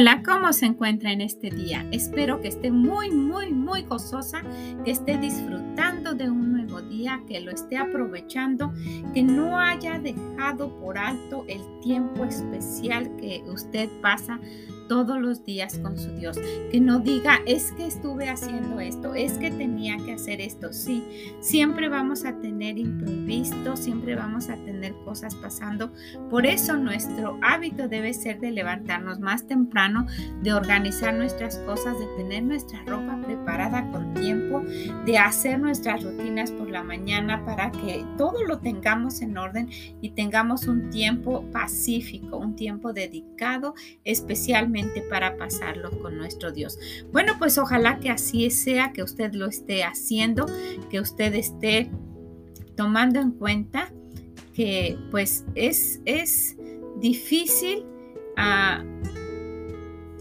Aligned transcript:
Hola, 0.00 0.22
¿cómo 0.24 0.52
se 0.52 0.64
encuentra 0.64 1.10
en 1.10 1.20
este 1.20 1.50
día? 1.50 1.84
Espero 1.90 2.40
que 2.40 2.46
esté 2.46 2.70
muy, 2.70 3.10
muy, 3.10 3.52
muy 3.52 3.82
gozosa, 3.82 4.42
que 4.84 4.92
esté 4.92 5.18
disfrutando 5.18 6.14
de 6.14 6.30
un 6.30 6.52
día, 6.82 7.22
que 7.26 7.40
lo 7.40 7.50
esté 7.50 7.76
aprovechando, 7.76 8.72
que 9.14 9.22
no 9.22 9.58
haya 9.58 9.98
dejado 9.98 10.68
por 10.80 10.98
alto 10.98 11.44
el 11.48 11.62
tiempo 11.80 12.24
especial 12.24 13.16
que 13.16 13.42
usted 13.48 13.88
pasa 14.00 14.38
todos 14.88 15.20
los 15.20 15.44
días 15.44 15.78
con 15.78 15.96
su 15.96 16.10
Dios. 16.16 16.38
Que 16.72 16.80
no 16.80 16.98
diga, 16.98 17.40
es 17.46 17.70
que 17.72 17.86
estuve 17.86 18.28
haciendo 18.28 18.80
esto, 18.80 19.14
es 19.14 19.34
que 19.34 19.50
tenía 19.50 19.96
que 19.98 20.14
hacer 20.14 20.40
esto. 20.40 20.72
Sí, 20.72 21.04
siempre 21.40 21.88
vamos 21.88 22.24
a 22.24 22.32
tener 22.40 22.78
imprevistos, 22.78 23.80
siempre 23.80 24.16
vamos 24.16 24.48
a 24.48 24.56
tener 24.64 24.94
cosas 25.04 25.34
pasando. 25.36 25.92
Por 26.30 26.46
eso 26.46 26.76
nuestro 26.76 27.38
hábito 27.42 27.88
debe 27.88 28.14
ser 28.14 28.40
de 28.40 28.50
levantarnos 28.50 29.20
más 29.20 29.46
temprano, 29.46 30.06
de 30.42 30.52
organizar 30.52 31.14
nuestras 31.14 31.58
cosas, 31.58 31.98
de 31.98 32.06
tener 32.16 32.42
nuestra 32.42 32.82
ropa 32.84 33.20
preparada 33.24 33.88
con 33.92 34.14
tiempo, 34.14 34.62
de 35.04 35.18
hacer 35.18 35.60
nuestras 35.60 36.02
rutinas 36.02 36.50
por 36.58 36.68
la 36.68 36.82
mañana 36.82 37.44
para 37.44 37.70
que 37.70 38.04
todo 38.16 38.44
lo 38.44 38.58
tengamos 38.58 39.22
en 39.22 39.38
orden 39.38 39.68
y 40.00 40.10
tengamos 40.10 40.66
un 40.66 40.90
tiempo 40.90 41.44
pacífico, 41.52 42.36
un 42.36 42.56
tiempo 42.56 42.92
dedicado 42.92 43.74
especialmente 44.04 45.02
para 45.02 45.36
pasarlo 45.36 45.90
con 46.00 46.16
nuestro 46.16 46.52
Dios. 46.52 46.78
Bueno, 47.12 47.34
pues 47.38 47.56
ojalá 47.58 48.00
que 48.00 48.10
así 48.10 48.50
sea, 48.50 48.92
que 48.92 49.02
usted 49.02 49.32
lo 49.32 49.46
esté 49.46 49.84
haciendo, 49.84 50.46
que 50.90 51.00
usted 51.00 51.34
esté 51.34 51.90
tomando 52.76 53.20
en 53.20 53.32
cuenta 53.32 53.92
que 54.54 54.98
pues 55.10 55.44
es, 55.54 56.00
es 56.04 56.56
difícil 57.00 57.84
ah, 58.36 58.82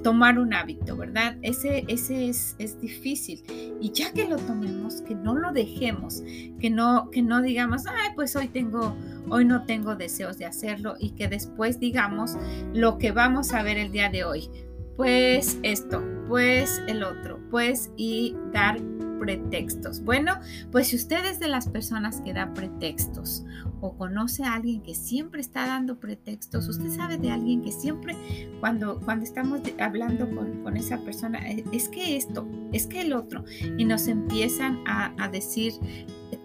tomar 0.08 0.40
un 0.40 0.54
hábito, 0.54 0.96
¿verdad? 0.96 1.36
Ese, 1.42 1.84
ese 1.90 2.30
es, 2.30 2.56
es, 2.60 2.80
difícil. 2.80 3.44
Y 3.82 3.92
ya 3.92 4.14
que 4.14 4.26
lo 4.26 4.38
tomemos, 4.38 5.02
que 5.02 5.14
no 5.16 5.36
lo 5.36 5.52
dejemos, 5.52 6.24
que 6.62 6.70
no, 6.70 7.12
que 7.12 7.22
no 7.22 7.42
digamos, 7.42 7.84
ay, 7.88 8.12
pues 8.16 8.34
hoy 8.38 8.48
tengo, 8.48 8.96
hoy 9.30 9.44
no 9.44 9.66
tengo 9.66 9.98
deseos 9.98 10.38
de 10.38 10.46
hacerlo 10.46 10.96
y 10.98 11.10
que 11.10 11.28
después 11.28 11.82
digamos 11.82 12.38
lo 12.74 12.98
que 12.98 13.12
vamos 13.12 13.52
a 13.52 13.64
ver 13.64 13.78
el 13.78 13.92
día 13.92 14.08
de 14.10 14.24
hoy. 14.24 14.50
Pues 14.96 15.60
esto, 15.62 16.02
pues 16.30 16.82
el 16.88 17.04
otro, 17.04 17.42
pues 17.52 17.92
y 17.98 18.34
dar 18.54 18.80
pretextos. 19.20 20.04
Bueno, 20.04 20.40
pues 20.72 20.88
si 20.88 20.96
usted 20.96 21.26
es 21.26 21.40
de 21.40 21.48
las 21.48 21.68
personas 21.68 22.22
que 22.22 22.34
da 22.34 22.54
pretextos 22.54 23.46
o 23.82 23.96
conoce 23.96 24.44
a 24.44 24.54
alguien 24.54 24.82
que 24.82 24.96
siempre 24.96 25.42
está 25.42 25.68
dando 25.68 26.00
pretextos, 26.00 26.68
usted 26.68 26.90
sabe 26.90 27.18
de 27.18 27.32
alguien 27.32 27.62
que 27.62 27.72
siempre 27.72 28.16
cuando, 28.60 29.00
cuando 29.02 29.24
estamos 29.26 29.62
hablando 29.80 30.30
con, 30.30 30.64
con 30.64 30.78
esa 30.78 31.00
persona, 31.00 31.40
eh, 31.50 31.64
es 31.72 31.90
que 31.90 32.18
esto, 32.18 32.48
es 32.74 32.88
que 32.88 33.02
el 33.02 33.14
otro, 33.14 33.44
y 33.78 33.86
nos 33.86 34.08
empiezan 34.08 34.80
a, 34.88 35.14
a 35.18 35.30
decir 35.30 35.74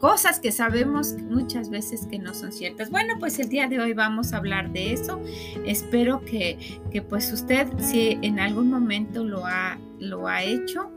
cosas 0.03 0.41
que 0.41 0.51
sabemos 0.51 1.15
muchas 1.31 1.71
veces 1.71 2.07
que 2.07 2.19
no 2.19 2.35
son 2.35 2.53
ciertas. 2.53 2.91
Bueno, 2.91 3.15
pues 3.21 3.39
el 3.39 3.49
día 3.49 3.69
de 3.69 3.81
hoy 3.81 3.93
vamos 3.93 4.33
a 4.33 4.39
hablar 4.39 4.73
de 4.73 4.93
eso. 4.93 5.21
Espero 5.65 6.25
que, 6.25 6.81
que 6.91 7.03
pues 7.03 7.33
usted 7.33 7.69
si 7.79 8.19
en 8.23 8.41
algún 8.41 8.69
momento 8.69 9.25
lo 9.25 9.47
ha, 9.47 9.79
lo 10.01 10.27
ha 10.27 10.43
hecho, 10.43 10.91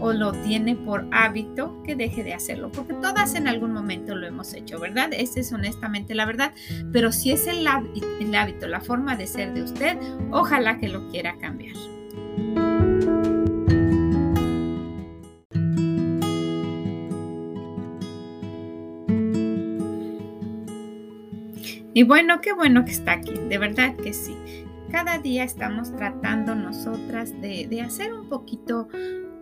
o 0.00 0.12
lo 0.12 0.32
tiene 0.32 0.74
por 0.74 1.06
hábito, 1.12 1.80
que 1.84 1.94
deje 1.94 2.24
de 2.24 2.34
hacerlo, 2.34 2.70
porque 2.72 2.94
todas 2.94 3.34
en 3.34 3.46
algún 3.46 3.72
momento 3.72 4.14
lo 4.14 4.26
hemos 4.26 4.52
hecho, 4.54 4.80
¿verdad? 4.80 5.10
Esa 5.12 5.40
es 5.40 5.52
honestamente 5.52 6.14
la 6.14 6.26
verdad, 6.26 6.52
pero 6.92 7.12
si 7.12 7.30
es 7.30 7.46
el, 7.46 7.66
hábito, 7.66 8.66
la 8.66 8.80
forma 8.80 9.16
de 9.16 9.26
ser 9.26 9.54
de 9.54 9.62
usted, 9.62 9.96
ojalá 10.30 10.78
que 10.78 10.88
lo 10.88 11.08
quiera 11.08 11.36
cambiar. 11.38 11.76
Y 21.94 22.04
bueno, 22.04 22.40
qué 22.40 22.54
bueno 22.54 22.84
que 22.84 22.92
está 22.92 23.12
aquí, 23.12 23.34
de 23.48 23.58
verdad 23.58 23.94
que 23.96 24.12
sí. 24.12 24.34
Cada 24.90 25.18
día 25.18 25.44
estamos 25.44 25.94
tratando 25.94 26.54
nosotras 26.54 27.32
de 27.40 27.80
hacer 27.82 28.12
un 28.12 28.28
poquito 28.28 28.88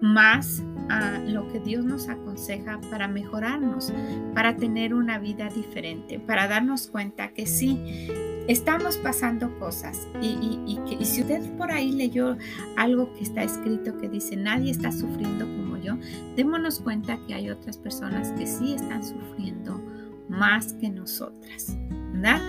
más 0.01 0.63
a 0.89 1.19
lo 1.19 1.51
que 1.53 1.61
Dios 1.61 1.85
nos 1.85 2.09
aconseja 2.09 2.81
para 2.91 3.09
mejorarnos, 3.09 3.93
para 4.35 4.57
tener 4.57 4.95
una 4.95 5.19
vida 5.19 5.49
diferente, 5.49 6.19
para 6.19 6.49
darnos 6.49 6.89
cuenta 6.89 7.29
que 7.29 7.47
sí, 7.47 8.09
estamos 8.49 8.97
pasando 8.97 9.57
cosas 9.59 10.09
y, 10.21 10.29
y, 10.67 11.05
si 11.05 11.21
usted 11.21 11.57
por 11.57 11.71
ahí 11.71 11.93
leyó 11.93 12.37
algo 12.77 13.13
que 13.15 13.23
está 13.23 13.45
escrito 13.45 13.97
que 13.99 14.09
dice 14.09 14.37
nadie 14.37 14.73
está 14.73 14.91
sufriendo 14.91 15.45
como 15.45 15.77
yo, 15.77 15.97
démonos 16.35 16.81
cuenta 16.81 17.19
que 17.27 17.35
hay 17.35 17.51
otras 17.51 17.77
personas 17.77 18.33
que 18.33 18.47
sí 18.47 18.75
están 18.75 19.05
sufriendo 19.05 19.81
más 20.29 20.73
que 20.75 20.89
nosotras. 20.89 21.77
¿verdad? 22.13 22.41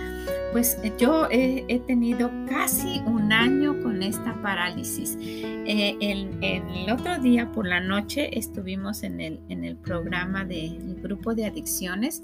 Pues 0.52 0.78
yo 0.98 1.28
he, 1.30 1.80
tenido 1.86 2.30
casi 2.46 3.00
un 3.06 3.32
año 3.32 3.82
con 3.82 4.02
esta 4.02 4.40
parálisis. 4.42 5.16
Eh, 5.20 5.96
el, 6.00 6.90
otro 6.92 7.18
día 7.18 7.50
por 7.52 7.66
la 7.66 7.80
noche 7.80 8.38
estuvimos 8.38 9.02
en 9.02 9.20
el, 9.20 9.40
en 9.48 9.64
el 9.64 9.76
programa 9.76 10.44
del 10.44 11.00
grupo 11.00 11.34
de 11.34 11.46
adicciones 11.46 12.22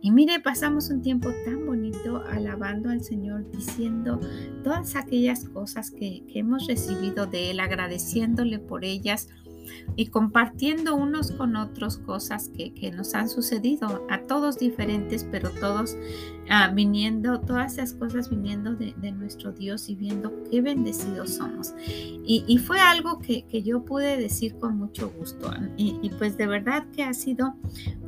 y 0.00 0.12
mire, 0.12 0.38
pasamos 0.40 0.90
un 0.90 1.02
tiempo 1.02 1.30
tan 1.44 1.66
bonito 1.66 2.22
alabando 2.30 2.88
al 2.88 3.02
Señor, 3.02 3.50
diciendo 3.50 4.20
todas 4.62 4.94
aquellas 4.94 5.48
cosas 5.48 5.90
que 5.90 6.22
hemos 6.34 6.68
recibido 6.68 7.26
de 7.26 7.50
Él, 7.50 7.60
agradeciéndole 7.60 8.60
por 8.60 8.84
ellas 8.84 9.28
y 9.96 10.06
compartiendo 10.06 10.94
unos 10.94 11.32
con 11.32 11.56
otros 11.56 11.98
cosas 11.98 12.50
que, 12.56 12.92
nos 12.92 13.14
han 13.14 13.28
sucedido, 13.28 14.06
a 14.08 14.22
todos 14.22 14.58
diferentes, 14.58 15.26
pero 15.30 15.50
todos 15.50 15.96
ah, 16.48 16.70
viniendo, 16.72 17.40
todas 17.40 17.74
esas 17.74 17.94
cosas 17.94 18.30
viniendo 18.30 18.74
de, 18.74 18.94
nuestro 19.12 19.52
Dios 19.52 19.88
y 19.88 19.96
viendo 19.96 20.32
qué 20.50 20.60
bendecidos 20.60 21.34
somos. 21.34 21.74
Y, 21.84 22.58
fue 22.58 22.78
algo 22.80 23.18
que, 23.18 23.44
yo 23.62 23.84
pude 23.84 24.16
decir 24.16 24.54
con 24.56 24.76
mucho 24.76 25.10
gusto. 25.10 25.50
Y, 25.76 26.10
pues 26.18 26.36
de 26.36 26.46
verdad 26.46 26.86
que 26.94 27.02
ha 27.02 27.12
sido 27.12 27.54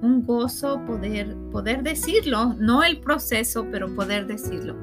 un 0.00 0.25
gozo 0.25 0.84
poder, 0.87 1.37
poder 1.50 1.82
decirlo, 1.82 2.55
no 2.55 2.84
el 2.84 3.00
proceso, 3.00 3.67
pero 3.71 3.94
poder 3.94 4.27
decirlo. 4.27 4.77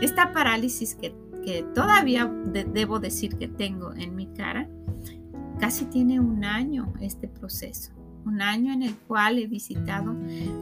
Esta 0.00 0.32
parálisis 0.32 0.94
que, 0.94 1.14
que 1.44 1.64
todavía 1.74 2.26
debo 2.72 2.98
decir 2.98 3.36
que 3.36 3.48
tengo 3.48 3.92
en 3.94 4.16
mi 4.16 4.26
cara, 4.26 4.68
Casi 5.58 5.86
tiene 5.86 6.20
un 6.20 6.44
año 6.44 6.92
este 7.00 7.28
proceso, 7.28 7.92
un 8.24 8.42
año 8.42 8.72
en 8.72 8.82
el 8.82 8.94
cual 8.94 9.38
he 9.38 9.46
visitado 9.46 10.14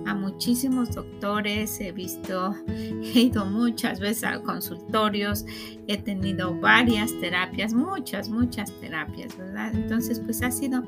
a 0.06 0.14
muchísimos 0.14 0.94
doctores, 0.94 1.81
he 1.81 1.93
visto, 1.93 2.54
he 2.69 3.20
ido 3.20 3.44
muchas 3.44 4.00
veces 4.00 4.25
a 4.25 4.40
consultorios, 4.43 5.44
he 5.87 5.98
tenido 5.98 6.58
varias 6.58 7.12
terapias, 7.20 7.75
muchas, 7.75 8.28
muchas 8.28 8.72
terapias, 8.81 9.37
¿verdad? 9.37 9.75
Entonces, 9.75 10.20
pues 10.20 10.43
ha 10.43 10.50
sido, 10.50 10.82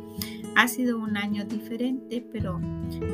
ha 0.56 0.68
sido 0.68 0.98
un 0.98 1.16
año 1.16 1.44
diferente, 1.44 2.26
pero, 2.32 2.60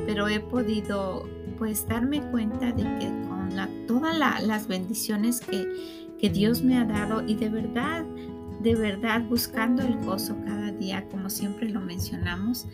pero 0.06 0.29
he 0.29 0.40
podido 0.40 1.29
pues 1.58 1.87
darme 1.87 2.20
cuenta 2.31 2.73
de 2.73 2.82
que 2.82 3.06
con 3.29 3.55
la, 3.55 3.69
todas 3.87 4.17
las 4.19 4.67
bendiciones 4.67 5.40
que, 5.40 5.67
que 6.19 6.31
Dios 6.31 6.62
me 6.62 6.79
ha 6.79 6.85
dado 6.85 7.26
y 7.26 7.35
de 7.35 7.49
verdad, 7.49 8.05
de 8.61 8.75
verdad 8.75 9.23
buscando 9.29 9.82
el 9.82 9.97
gozo 10.05 10.37
cada 10.44 10.63
como 11.11 11.31
siempre 11.31 11.69
lo 11.69 11.81
mencionamos, 11.81 12.67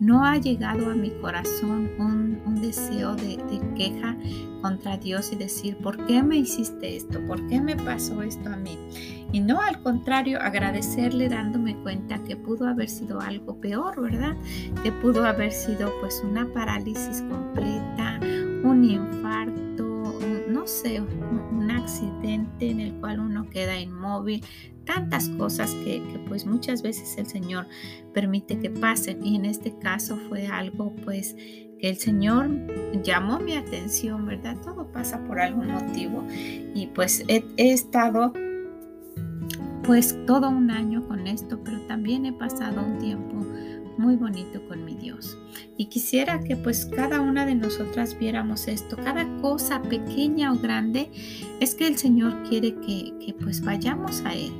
no 0.00 0.24
ha 0.24 0.36
llegado 0.36 0.90
a 0.90 0.94
mi 0.94 1.10
corazón 1.10 1.90
un, 1.98 2.60
deseo 2.60 3.14
de, 3.14 3.38
queja 3.76 4.16
contra 4.62 4.96
Dios 4.96 5.32
y 5.32 5.36
decir, 5.36 5.76
¿por 5.76 6.06
qué 6.06 6.22
me 6.22 6.36
hiciste 6.36 6.96
esto? 6.96 7.20
¿Por 7.26 7.46
qué 7.48 7.60
me 7.60 7.76
pasó 7.76 8.22
esto 8.22 8.48
a 8.48 8.56
mí? 8.56 8.78
Y 9.32 9.40
no 9.40 9.60
al 9.60 9.82
contrario, 9.82 10.40
agradecerle 10.40 11.28
dándome 11.28 11.76
cuenta 11.76 12.22
que 12.24 12.36
pudo 12.36 12.66
haber 12.66 12.88
sido 12.88 13.20
algo 13.20 13.60
peor, 13.60 14.00
¿verdad? 14.00 14.34
Que 14.82 14.92
pudo 14.92 15.26
haber 15.26 15.52
sido 15.52 15.92
pues 16.00 16.22
una 16.24 16.46
parálisis 16.54 17.22
completa, 17.22 18.18
un 18.62 18.84
infarto, 18.84 19.53
un 21.00 21.70
accidente 21.70 22.70
en 22.70 22.80
el 22.80 22.94
cual 22.94 23.20
uno 23.20 23.48
queda 23.50 23.78
inmóvil, 23.78 24.44
tantas 24.84 25.28
cosas 25.30 25.72
que, 25.84 26.02
que, 26.08 26.18
pues 26.28 26.46
muchas 26.46 26.82
veces 26.82 27.16
el 27.18 27.26
Señor 27.26 27.66
permite 28.12 28.58
que 28.58 28.70
pasen 28.70 29.24
y 29.24 29.36
en 29.36 29.44
este 29.44 29.76
caso 29.78 30.16
fue 30.28 30.46
algo 30.46 30.94
pues 31.04 31.34
que 31.78 31.88
el 31.88 31.96
Señor 31.96 32.50
llamó 33.02 33.38
mi 33.40 33.54
atención, 33.54 34.26
¿verdad? 34.26 34.56
Todo 34.62 34.90
pasa 34.92 35.22
por 35.24 35.40
algún 35.40 35.68
motivo 35.68 36.24
y 36.30 36.90
pues 36.94 37.24
he, 37.28 37.44
he 37.56 37.72
estado 37.72 38.32
pues 39.84 40.16
todo 40.26 40.48
un 40.48 40.70
año 40.70 41.06
con 41.06 41.26
esto, 41.26 41.60
pero 41.62 41.78
también 41.82 42.24
he 42.24 42.32
pasado 42.32 42.82
un 42.82 42.98
tiempo 42.98 43.44
muy 43.98 44.16
bonito 44.16 44.66
con 44.68 44.84
mi 44.84 44.94
Dios. 44.94 45.38
Y 45.76 45.86
quisiera 45.86 46.40
que 46.40 46.56
pues 46.56 46.86
cada 46.86 47.20
una 47.20 47.46
de 47.46 47.54
nosotras 47.54 48.18
viéramos 48.18 48.68
esto, 48.68 48.96
cada 48.96 49.26
cosa 49.40 49.82
pequeña 49.82 50.52
o 50.52 50.56
grande, 50.56 51.10
es 51.60 51.74
que 51.74 51.86
el 51.86 51.96
Señor 51.96 52.42
quiere 52.48 52.74
que, 52.76 53.34
pues 53.40 53.62
vayamos 53.62 54.22
a 54.24 54.34
Él, 54.34 54.52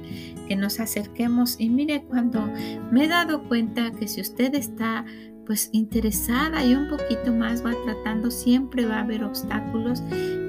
que 0.49 0.57
nos 0.57 0.81
acerquemos. 0.81 1.57
Y 1.59 1.69
mire, 1.71 2.05
cuando 2.05 2.49
me 2.91 3.05
he 3.05 3.09
dado 3.09 3.45
cuenta 3.45 3.91
que 3.93 4.09
si 4.09 4.21
usted 4.21 4.55
está 4.55 5.05
pues 5.47 5.69
interesada 5.73 6.65
y 6.65 6.75
un 6.75 6.89
poquito 6.89 7.33
más 7.33 7.65
va 7.65 7.73
tratando, 7.85 8.31
siempre 8.31 8.87
va 8.87 8.97
a 8.97 9.03
haber 9.03 9.25
obstáculos 9.25 10.03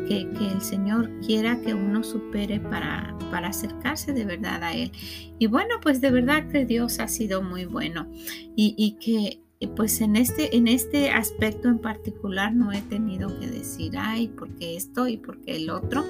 que, 0.07 0.21
el 0.21 0.61
Señor 0.61 1.09
quiera 1.25 1.59
que 1.61 1.73
uno 1.73 2.03
supere 2.03 2.59
para, 2.59 3.17
para 3.31 3.49
acercarse 3.49 4.13
de 4.13 4.25
verdad 4.25 4.63
a 4.63 4.73
Él. 4.73 4.91
Y 5.39 5.47
bueno, 5.47 5.75
pues 5.81 6.01
de 6.01 6.11
verdad 6.11 6.47
que 6.49 6.65
Dios 6.65 6.99
ha 6.99 7.07
sido 7.07 7.41
muy 7.41 7.65
bueno 7.65 8.07
y, 8.55 8.75
y 8.77 8.97
que 8.99 9.45
pues 9.75 10.01
en 10.01 10.15
este, 10.15 10.55
en 10.55 10.67
este 10.67 11.09
aspecto 11.09 11.69
en 11.69 11.79
particular 11.79 12.53
no 12.53 12.71
he 12.71 12.81
tenido 12.81 13.39
que 13.39 13.47
decir, 13.47 13.93
ay, 13.97 14.27
porque 14.27 14.75
esto 14.75 15.07
y 15.07 15.17
porque 15.17 15.55
el 15.55 15.69
otro, 15.69 16.03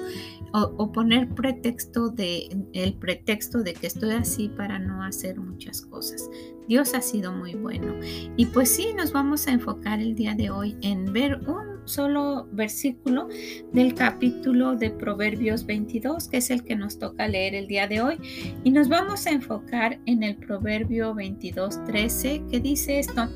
o, 0.52 0.74
o, 0.76 0.92
poner 0.92 1.28
pretexto 1.30 2.08
de, 2.08 2.48
el 2.72 2.94
pretexto 2.94 3.62
de 3.62 3.74
que 3.74 3.86
estoy 3.86 4.12
así 4.12 4.48
para 4.48 4.78
no 4.78 5.02
hacer 5.02 5.38
muchas 5.38 5.82
cosas. 5.82 6.28
Dios 6.68 6.94
ha 6.94 7.00
sido 7.00 7.32
muy 7.32 7.54
bueno. 7.54 7.94
Y 8.36 8.46
pues 8.46 8.70
sí, 8.70 8.88
nos 8.96 9.12
vamos 9.12 9.46
a 9.46 9.52
enfocar 9.52 10.00
el 10.00 10.14
día 10.14 10.34
de 10.34 10.50
hoy 10.50 10.76
en 10.82 11.12
ver 11.12 11.40
un 11.48 11.65
solo 11.86 12.46
versículo 12.52 13.28
del 13.72 13.94
capítulo 13.94 14.76
de 14.76 14.90
Proverbios 14.90 15.64
22, 15.64 16.28
que 16.28 16.38
es 16.38 16.50
el 16.50 16.62
que 16.62 16.76
nos 16.76 16.98
toca 16.98 17.26
leer 17.28 17.54
el 17.54 17.66
día 17.66 17.86
de 17.86 18.02
hoy. 18.02 18.18
Y 18.64 18.70
nos 18.70 18.88
vamos 18.88 19.26
a 19.26 19.30
enfocar 19.30 19.98
en 20.06 20.22
el 20.22 20.36
Proverbio 20.36 21.14
22, 21.14 21.84
13, 21.86 22.42
que 22.50 22.60
dice 22.60 22.98
esto. 22.98 23.28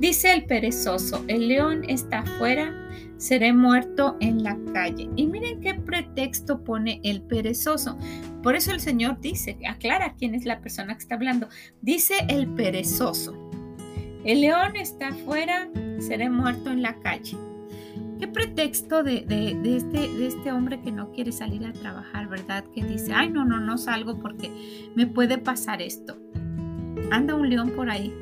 Dice 0.00 0.32
el 0.32 0.44
perezoso, 0.44 1.24
el 1.28 1.48
león 1.48 1.84
está 1.88 2.20
afuera, 2.20 2.74
seré 3.16 3.52
muerto 3.52 4.16
en 4.20 4.42
la 4.42 4.58
calle. 4.72 5.08
Y 5.16 5.26
miren 5.26 5.60
qué 5.60 5.74
pretexto 5.74 6.62
pone 6.62 7.00
el 7.04 7.22
perezoso. 7.22 7.96
Por 8.42 8.56
eso 8.56 8.72
el 8.72 8.80
Señor 8.80 9.20
dice, 9.20 9.56
aclara 9.66 10.14
quién 10.18 10.34
es 10.34 10.44
la 10.44 10.60
persona 10.60 10.94
que 10.94 11.02
está 11.02 11.14
hablando. 11.14 11.48
Dice 11.80 12.14
el 12.28 12.48
perezoso, 12.48 13.34
el 14.24 14.40
león 14.40 14.76
está 14.76 15.08
afuera, 15.08 15.68
seré 16.00 16.28
muerto 16.28 16.70
en 16.70 16.82
la 16.82 16.98
calle. 17.00 17.36
¿Qué 18.18 18.28
pretexto 18.28 19.02
de, 19.02 19.26
este, 19.64 19.98
de 19.98 20.26
este 20.26 20.52
hombre 20.52 20.80
que 20.80 20.92
no 20.92 21.10
quiere 21.10 21.32
salir 21.32 21.66
a 21.66 21.72
trabajar, 21.72 22.28
verdad? 22.28 22.64
Que 22.74 22.84
dice, 22.84 23.12
ay, 23.12 23.30
no, 23.30 23.44
no, 23.44 23.60
no 23.60 23.76
salgo 23.78 24.20
porque 24.20 24.50
me 24.94 25.06
puede 25.06 25.38
pasar 25.38 25.82
esto. 25.82 26.16
Anda 27.10 27.34
un 27.34 27.48
león 27.48 27.72
por 27.76 27.90
ahí, 27.90 28.12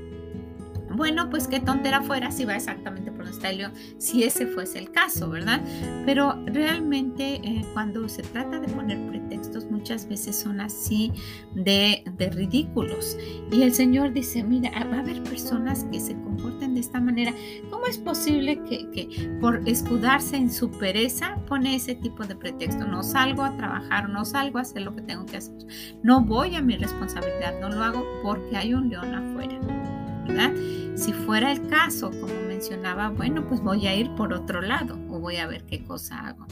bueno, 0.95 1.31
pues 1.31 1.49
qué 1.49 1.61
tontera 1.61 2.03
fuera 2.03 2.31
si 2.31 2.45
va 2.45 2.55
exactamente 2.55 3.11
por 3.11 3.21
donde 3.21 3.33
está 3.33 3.51
el 3.51 3.59
león, 3.59 3.73
si 3.99 4.25
ese 4.25 4.47
fuese 4.47 4.79
el 4.79 4.91
caso, 4.91 5.31
¿verdad? 5.31 5.63
Pero 6.05 6.43
realmente 6.47 7.37
eh, 7.37 7.65
cuando 7.73 8.09
se 8.09 8.23
trata 8.23 8.61
de 8.61 8.69
poner 8.69 8.99
pretextos, 9.09 9.71
muchas 9.83 10.09
veces 10.09 10.39
son 10.39 10.61
así 10.61 11.13
de, 11.57 12.05
de 12.17 12.31
ridículos. 12.31 13.19
Y 13.51 13.63
el 13.63 13.75
Señor 13.75 14.13
dice, 14.13 14.45
mira, 14.45 14.71
va 14.85 14.99
a 14.99 15.01
haber 15.01 15.21
personas 15.25 15.85
que 15.91 15.99
se 15.99 16.15
comporten 16.15 16.75
de 16.75 16.81
esta 16.81 17.01
manera. 17.01 17.35
¿Cómo 17.69 17.87
es 17.87 17.99
posible 17.99 18.63
que, 18.63 18.89
que 18.93 19.29
por 19.41 19.69
escudarse 19.69 20.37
en 20.37 20.53
su 20.53 20.71
pereza 20.71 21.37
pone 21.49 21.75
ese 21.75 21.97
tipo 21.97 22.25
de 22.25 22.37
pretexto? 22.37 22.87
No 22.87 23.03
salgo 23.03 23.43
a 23.43 23.57
trabajar, 23.57 24.09
no 24.09 24.25
salgo 24.25 24.59
a 24.59 24.63
hacer 24.63 24.83
lo 24.83 24.95
que 24.95 25.03
tengo 25.03 25.27
que 25.27 25.39
hacer. 25.39 25.57
No 26.05 26.21
voy 26.25 26.55
a 26.55 26.63
mi 26.63 26.77
responsabilidad, 26.77 27.61
no 27.61 27.69
lo 27.69 27.83
hago 27.83 28.07
porque 28.23 28.57
hay 28.57 28.75
un 28.75 28.89
león 28.89 29.13
afuera. 29.13 29.59
¿verdad? 30.29 30.53
Si 30.95 31.13
fuera 31.13 31.51
el 31.51 31.67
caso, 31.67 32.13
como 32.21 32.33
mencionaba, 32.47 33.09
bueno, 33.09 33.45
pues 33.49 33.61
voy 33.61 33.89
a 33.89 33.97
ir 33.97 34.15
por 34.15 34.33
otro 34.33 34.63
lado 34.63 34.97
o 35.09 35.19
voy 35.19 35.39
a 35.39 35.49
ver 35.49 35.65
qué 35.65 35.83
cosa 35.83 36.29
hago. 36.29 36.47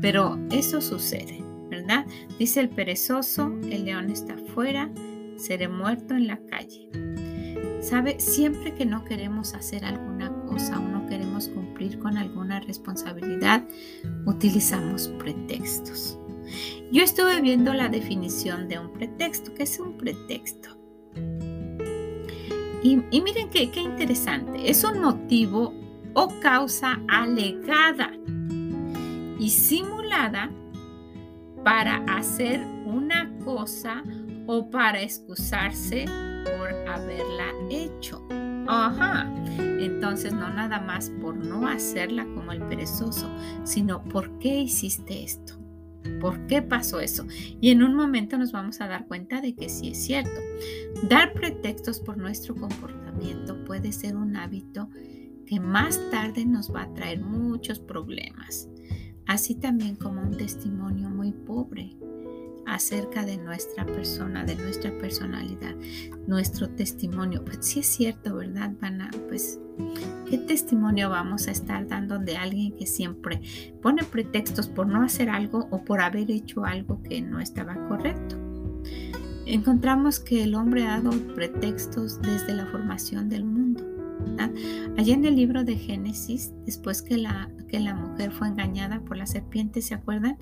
Pero 0.00 0.38
eso 0.50 0.80
sucede, 0.80 1.41
Dice 2.38 2.60
el 2.60 2.68
perezoso, 2.68 3.52
el 3.70 3.84
león 3.84 4.10
está 4.10 4.34
afuera, 4.34 4.90
seré 5.36 5.68
muerto 5.68 6.14
en 6.14 6.26
la 6.26 6.38
calle. 6.46 6.88
¿Sabe? 7.80 8.20
Siempre 8.20 8.74
que 8.74 8.86
no 8.86 9.04
queremos 9.04 9.54
hacer 9.54 9.84
alguna 9.84 10.32
cosa 10.46 10.78
o 10.78 10.82
no 10.82 11.06
queremos 11.06 11.48
cumplir 11.48 11.98
con 11.98 12.16
alguna 12.16 12.60
responsabilidad, 12.60 13.64
utilizamos 14.26 15.08
pretextos. 15.18 16.18
Yo 16.92 17.02
estuve 17.02 17.40
viendo 17.40 17.72
la 17.72 17.88
definición 17.88 18.68
de 18.68 18.78
un 18.78 18.92
pretexto. 18.92 19.52
¿Qué 19.54 19.64
es 19.64 19.80
un 19.80 19.96
pretexto? 19.96 20.68
Y, 22.82 22.96
miren 23.20 23.48
qué, 23.50 23.70
qué 23.70 23.80
interesante, 23.80 24.68
es 24.68 24.82
un 24.82 25.00
motivo 25.00 25.72
o 26.14 26.28
causa 26.40 27.00
alegada 27.08 28.10
y 29.38 29.50
simulada 29.50 30.50
para 31.64 31.96
hacer 32.06 32.60
una 32.86 33.30
cosa 33.44 34.02
o 34.46 34.68
para 34.70 35.00
excusarse 35.02 36.04
por 36.44 36.68
haberla 36.88 37.52
hecho. 37.70 38.26
Ajá. 38.66 39.32
Entonces 39.58 40.32
no 40.32 40.48
nada 40.52 40.80
más 40.80 41.10
por 41.20 41.36
no 41.36 41.66
hacerla 41.66 42.24
como 42.34 42.52
el 42.52 42.62
perezoso, 42.62 43.28
sino 43.64 44.02
por 44.04 44.38
qué 44.38 44.60
hiciste 44.60 45.22
esto. 45.24 45.58
¿Por 46.20 46.46
qué 46.46 46.62
pasó 46.62 47.00
eso? 47.00 47.26
Y 47.60 47.70
en 47.70 47.82
un 47.82 47.94
momento 47.94 48.36
nos 48.36 48.52
vamos 48.52 48.80
a 48.80 48.88
dar 48.88 49.06
cuenta 49.06 49.40
de 49.40 49.54
que 49.54 49.68
sí 49.68 49.90
es 49.90 50.04
cierto. 50.04 50.40
Dar 51.08 51.32
pretextos 51.32 52.00
por 52.00 52.16
nuestro 52.16 52.54
comportamiento 52.54 53.64
puede 53.64 53.92
ser 53.92 54.16
un 54.16 54.36
hábito 54.36 54.88
que 55.46 55.60
más 55.60 56.00
tarde 56.10 56.44
nos 56.44 56.74
va 56.74 56.82
a 56.82 56.94
traer 56.94 57.20
muchos 57.20 57.78
problemas, 57.78 58.68
así 59.26 59.54
también 59.54 59.96
como 59.96 60.22
un 60.22 60.36
testimonio 60.36 61.08
muy 61.10 61.32
pobre 61.32 61.96
acerca 62.66 63.24
de 63.24 63.36
nuestra 63.36 63.84
persona, 63.84 64.44
de 64.44 64.56
nuestra 64.56 64.96
personalidad, 64.98 65.74
nuestro 66.26 66.68
testimonio. 66.68 67.44
Pues 67.44 67.58
sí 67.60 67.80
es 67.80 67.86
cierto, 67.86 68.36
¿verdad, 68.36 68.72
Van 68.80 69.10
Pues, 69.28 69.60
¿qué 70.28 70.38
testimonio 70.38 71.10
vamos 71.10 71.48
a 71.48 71.50
estar 71.50 71.86
dando 71.86 72.18
de 72.18 72.36
alguien 72.36 72.76
que 72.76 72.86
siempre 72.86 73.40
pone 73.80 74.04
pretextos 74.04 74.68
por 74.68 74.86
no 74.86 75.02
hacer 75.02 75.28
algo 75.28 75.66
o 75.70 75.84
por 75.84 76.00
haber 76.00 76.30
hecho 76.30 76.64
algo 76.64 77.02
que 77.02 77.20
no 77.20 77.40
estaba 77.40 77.74
correcto? 77.88 78.36
Encontramos 79.44 80.20
que 80.20 80.44
el 80.44 80.54
hombre 80.54 80.84
ha 80.84 81.00
dado 81.00 81.10
pretextos 81.34 82.22
desde 82.22 82.54
la 82.54 82.66
formación 82.66 83.28
del. 83.28 83.44
Allá 84.96 85.14
en 85.14 85.24
el 85.24 85.36
libro 85.36 85.64
de 85.64 85.76
Génesis, 85.76 86.52
después 86.64 87.02
que 87.02 87.16
la, 87.16 87.50
que 87.68 87.80
la 87.80 87.94
mujer 87.94 88.32
fue 88.32 88.48
engañada 88.48 89.00
por 89.00 89.16
la 89.16 89.26
serpiente, 89.26 89.82
¿se 89.82 89.94
acuerdan? 89.94 90.38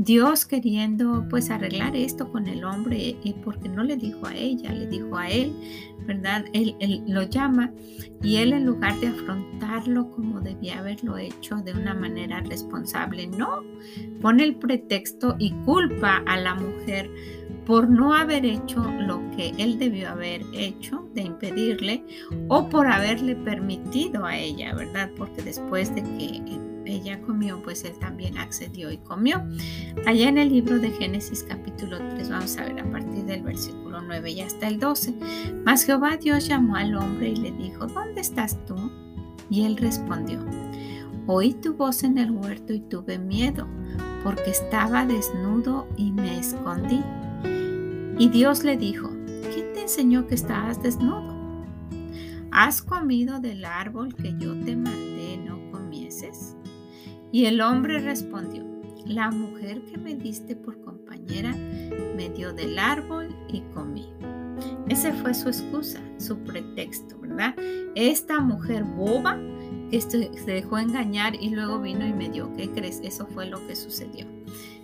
Dios 0.00 0.46
queriendo 0.46 1.26
pues 1.28 1.50
arreglar 1.50 1.96
esto 1.96 2.30
con 2.30 2.46
el 2.46 2.64
hombre 2.64 3.16
y 3.20 3.32
porque 3.44 3.68
no 3.68 3.82
le 3.82 3.96
dijo 3.96 4.28
a 4.28 4.36
ella, 4.36 4.72
le 4.72 4.86
dijo 4.86 5.16
a 5.16 5.28
él, 5.28 5.52
¿verdad? 6.06 6.44
Él, 6.52 6.76
él, 6.78 7.02
lo 7.08 7.24
llama 7.24 7.72
y 8.22 8.36
él 8.36 8.52
en 8.52 8.64
lugar 8.64 8.98
de 9.00 9.08
afrontarlo 9.08 10.08
como 10.12 10.40
debía 10.40 10.78
haberlo 10.78 11.18
hecho 11.18 11.56
de 11.56 11.72
una 11.72 11.94
manera 11.94 12.40
responsable, 12.42 13.26
no, 13.26 13.64
pone 14.20 14.44
el 14.44 14.54
pretexto 14.54 15.34
y 15.40 15.50
culpa 15.64 16.22
a 16.26 16.36
la 16.38 16.54
mujer 16.54 17.10
por 17.68 17.90
no 17.90 18.14
haber 18.14 18.46
hecho 18.46 18.82
lo 18.82 19.20
que 19.36 19.52
él 19.58 19.78
debió 19.78 20.08
haber 20.08 20.42
hecho, 20.54 21.06
de 21.12 21.20
impedirle, 21.20 22.02
o 22.48 22.66
por 22.70 22.86
haberle 22.86 23.36
permitido 23.36 24.24
a 24.24 24.38
ella, 24.38 24.74
¿verdad? 24.74 25.10
Porque 25.18 25.42
después 25.42 25.94
de 25.94 26.02
que 26.02 26.42
ella 26.86 27.20
comió, 27.20 27.62
pues 27.62 27.84
él 27.84 27.92
también 27.98 28.38
accedió 28.38 28.90
y 28.90 28.96
comió. 28.96 29.46
Allá 30.06 30.30
en 30.30 30.38
el 30.38 30.48
libro 30.48 30.78
de 30.78 30.90
Génesis 30.92 31.44
capítulo 31.46 31.98
3 32.14 32.30
vamos 32.30 32.56
a 32.56 32.64
ver 32.64 32.80
a 32.80 32.90
partir 32.90 33.24
del 33.26 33.42
versículo 33.42 34.00
9 34.00 34.30
y 34.30 34.40
hasta 34.40 34.66
el 34.66 34.80
12. 34.80 35.14
Mas 35.66 35.84
Jehová 35.84 36.16
Dios 36.16 36.48
llamó 36.48 36.76
al 36.76 36.94
hombre 36.94 37.28
y 37.28 37.36
le 37.36 37.50
dijo, 37.52 37.86
¿dónde 37.86 38.22
estás 38.22 38.64
tú? 38.64 38.76
Y 39.50 39.64
él 39.66 39.76
respondió, 39.76 40.40
oí 41.26 41.52
tu 41.52 41.74
voz 41.74 42.02
en 42.02 42.16
el 42.16 42.30
huerto 42.30 42.72
y 42.72 42.80
tuve 42.80 43.18
miedo, 43.18 43.68
porque 44.24 44.52
estaba 44.52 45.04
desnudo 45.04 45.86
y 45.98 46.12
me 46.12 46.38
escondí. 46.38 47.02
Y 48.18 48.28
Dios 48.30 48.64
le 48.64 48.76
dijo, 48.76 49.10
¿quién 49.54 49.72
te 49.74 49.82
enseñó 49.82 50.26
que 50.26 50.34
estabas 50.34 50.82
desnudo? 50.82 51.64
¿Has 52.50 52.82
comido 52.82 53.38
del 53.38 53.64
árbol 53.64 54.12
que 54.12 54.34
yo 54.38 54.58
te 54.64 54.74
mandé 54.74 55.38
no 55.38 55.70
comieses? 55.70 56.56
Y 57.30 57.44
el 57.44 57.60
hombre 57.60 58.00
respondió, 58.00 58.66
la 59.06 59.30
mujer 59.30 59.82
que 59.82 59.98
me 59.98 60.16
diste 60.16 60.56
por 60.56 60.80
compañera 60.80 61.54
me 62.16 62.28
dio 62.30 62.52
del 62.52 62.80
árbol 62.80 63.28
y 63.52 63.60
comí. 63.72 64.12
Esa 64.88 65.12
fue 65.14 65.32
su 65.32 65.46
excusa, 65.46 66.00
su 66.18 66.38
pretexto, 66.38 67.20
¿verdad? 67.20 67.54
Esta 67.94 68.40
mujer 68.40 68.82
boba 68.82 69.38
que 69.92 70.00
se 70.00 70.28
dejó 70.44 70.78
engañar 70.78 71.36
y 71.36 71.50
luego 71.50 71.80
vino 71.80 72.04
y 72.04 72.12
me 72.12 72.28
dio, 72.28 72.52
¿qué 72.54 72.68
crees? 72.68 73.00
Eso 73.04 73.28
fue 73.28 73.46
lo 73.46 73.64
que 73.68 73.76
sucedió. 73.76 74.26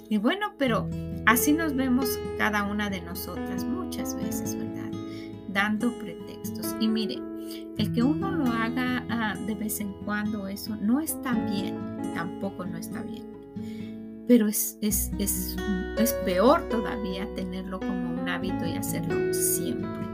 Y 0.08 0.18
bueno, 0.18 0.54
pero 0.58 0.88
así 1.26 1.52
nos 1.52 1.74
vemos 1.74 2.18
cada 2.38 2.64
una 2.64 2.90
de 2.90 3.00
nosotras 3.00 3.64
muchas 3.64 4.14
veces, 4.16 4.56
¿verdad? 4.56 4.90
Dando 5.48 5.92
pretextos. 5.98 6.74
Y 6.80 6.88
mire, 6.88 7.18
el 7.78 7.92
que 7.92 8.02
uno 8.02 8.30
lo 8.30 8.46
haga 8.46 9.04
ah, 9.08 9.34
de 9.46 9.54
vez 9.54 9.80
en 9.80 9.92
cuando, 10.04 10.48
eso 10.48 10.76
no 10.76 11.00
está 11.00 11.32
bien, 11.32 11.76
tampoco 12.14 12.64
no 12.66 12.78
está 12.78 13.02
bien. 13.02 13.24
Pero 14.26 14.48
es, 14.48 14.78
es, 14.80 15.10
es, 15.18 15.56
es 15.98 16.12
peor 16.24 16.68
todavía 16.68 17.28
tenerlo 17.34 17.78
como 17.78 18.22
un 18.22 18.28
hábito 18.28 18.66
y 18.66 18.72
hacerlo 18.72 19.34
siempre. 19.34 20.04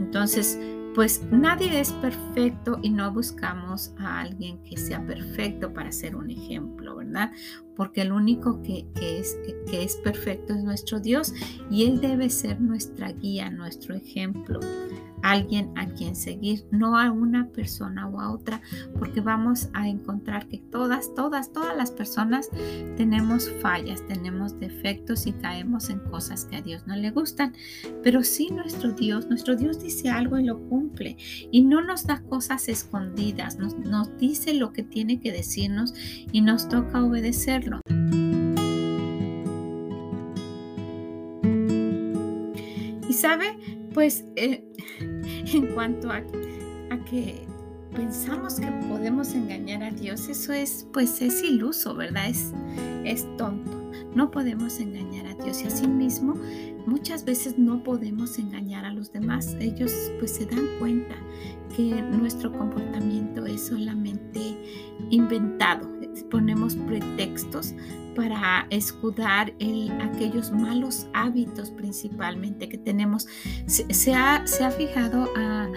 Entonces, 0.00 0.58
pues 0.94 1.22
nadie 1.30 1.80
es 1.80 1.92
perfecto 1.92 2.78
y 2.80 2.90
no 2.90 3.12
buscamos 3.12 3.92
a 3.98 4.20
alguien 4.20 4.62
que 4.62 4.76
sea 4.76 5.04
perfecto 5.04 5.72
para 5.72 5.90
ser 5.90 6.14
un 6.14 6.30
ejemplo, 6.30 6.96
¿verdad? 6.96 7.32
Porque 7.76 8.02
el 8.02 8.12
único 8.12 8.62
que, 8.62 8.86
es, 9.00 9.36
que 9.70 9.82
es 9.82 9.96
perfecto 9.96 10.54
es 10.54 10.62
nuestro 10.62 11.00
Dios 11.00 11.32
y 11.70 11.84
Él 11.84 12.00
debe 12.00 12.30
ser 12.30 12.60
nuestra 12.60 13.12
guía, 13.12 13.50
nuestro 13.50 13.94
ejemplo 13.94 14.60
alguien 15.24 15.72
a 15.76 15.86
quien 15.86 16.14
seguir, 16.14 16.66
no 16.70 16.98
a 16.98 17.10
una 17.10 17.48
persona 17.48 18.06
o 18.06 18.20
a 18.20 18.30
otra, 18.30 18.60
porque 18.98 19.22
vamos 19.22 19.70
a 19.72 19.88
encontrar 19.88 20.46
que 20.48 20.58
todas, 20.58 21.14
todas, 21.14 21.50
todas 21.50 21.74
las 21.74 21.90
personas 21.90 22.50
tenemos 22.98 23.50
fallas, 23.62 24.06
tenemos 24.06 24.60
defectos 24.60 25.26
y 25.26 25.32
caemos 25.32 25.88
en 25.88 26.00
cosas 26.00 26.44
que 26.44 26.56
a 26.56 26.60
Dios 26.60 26.86
no 26.86 26.94
le 26.94 27.10
gustan. 27.10 27.54
Pero 28.02 28.22
sí 28.22 28.50
nuestro 28.50 28.92
Dios, 28.92 29.26
nuestro 29.28 29.56
Dios 29.56 29.80
dice 29.80 30.10
algo 30.10 30.38
y 30.38 30.44
lo 30.44 30.60
cumple 30.68 31.16
y 31.50 31.62
no 31.62 31.82
nos 31.82 32.06
da 32.06 32.22
cosas 32.24 32.68
escondidas, 32.68 33.58
nos, 33.58 33.78
nos 33.78 34.14
dice 34.18 34.52
lo 34.52 34.74
que 34.74 34.82
tiene 34.82 35.20
que 35.20 35.32
decirnos 35.32 35.94
y 36.32 36.42
nos 36.42 36.68
toca 36.68 37.02
obedecerlo. 37.02 37.63
Sabe, 43.24 43.56
pues 43.94 44.22
eh, 44.36 44.62
en 45.00 45.68
cuanto 45.68 46.10
a, 46.10 46.22
que 47.10 47.46
pensamos 47.96 48.60
que 48.60 48.66
podemos 48.88 49.34
engañar 49.34 49.82
a 49.82 49.90
Dios, 49.90 50.28
eso 50.28 50.52
es, 50.52 50.86
pues 50.92 51.22
es 51.22 51.42
iluso, 51.42 51.94
¿verdad? 51.94 52.28
Es, 52.28 52.52
es 53.04 53.26
tonto. 53.38 53.72
No 54.14 54.30
podemos 54.30 54.78
engañar 54.78 55.26
a 55.26 55.42
Dios 55.42 55.62
y 55.62 55.68
asimismo 55.68 56.34
muchas 56.86 57.24
veces 57.24 57.58
no 57.58 57.82
podemos 57.82 58.38
engañar 58.38 58.84
a 58.84 58.92
los 58.92 59.10
demás. 59.10 59.56
Ellos 59.58 59.92
pues 60.18 60.32
se 60.32 60.44
dan 60.44 60.66
cuenta 60.78 61.14
que 61.74 62.02
nuestro 62.02 62.52
comportamiento 62.52 63.46
es 63.46 63.66
solamente 63.66 64.40
inventado. 65.08 65.93
Ponemos 66.30 66.76
pretextos 66.76 67.74
para 68.14 68.66
escudar 68.70 69.52
el, 69.58 69.90
aquellos 70.00 70.52
malos 70.52 71.06
hábitos 71.12 71.70
principalmente 71.70 72.68
que 72.68 72.78
tenemos. 72.78 73.26
Se, 73.66 74.14
ha, 74.14 74.46
se 74.46 74.64
ha, 74.64 74.70
fijado 74.70 75.28
a 75.36 75.68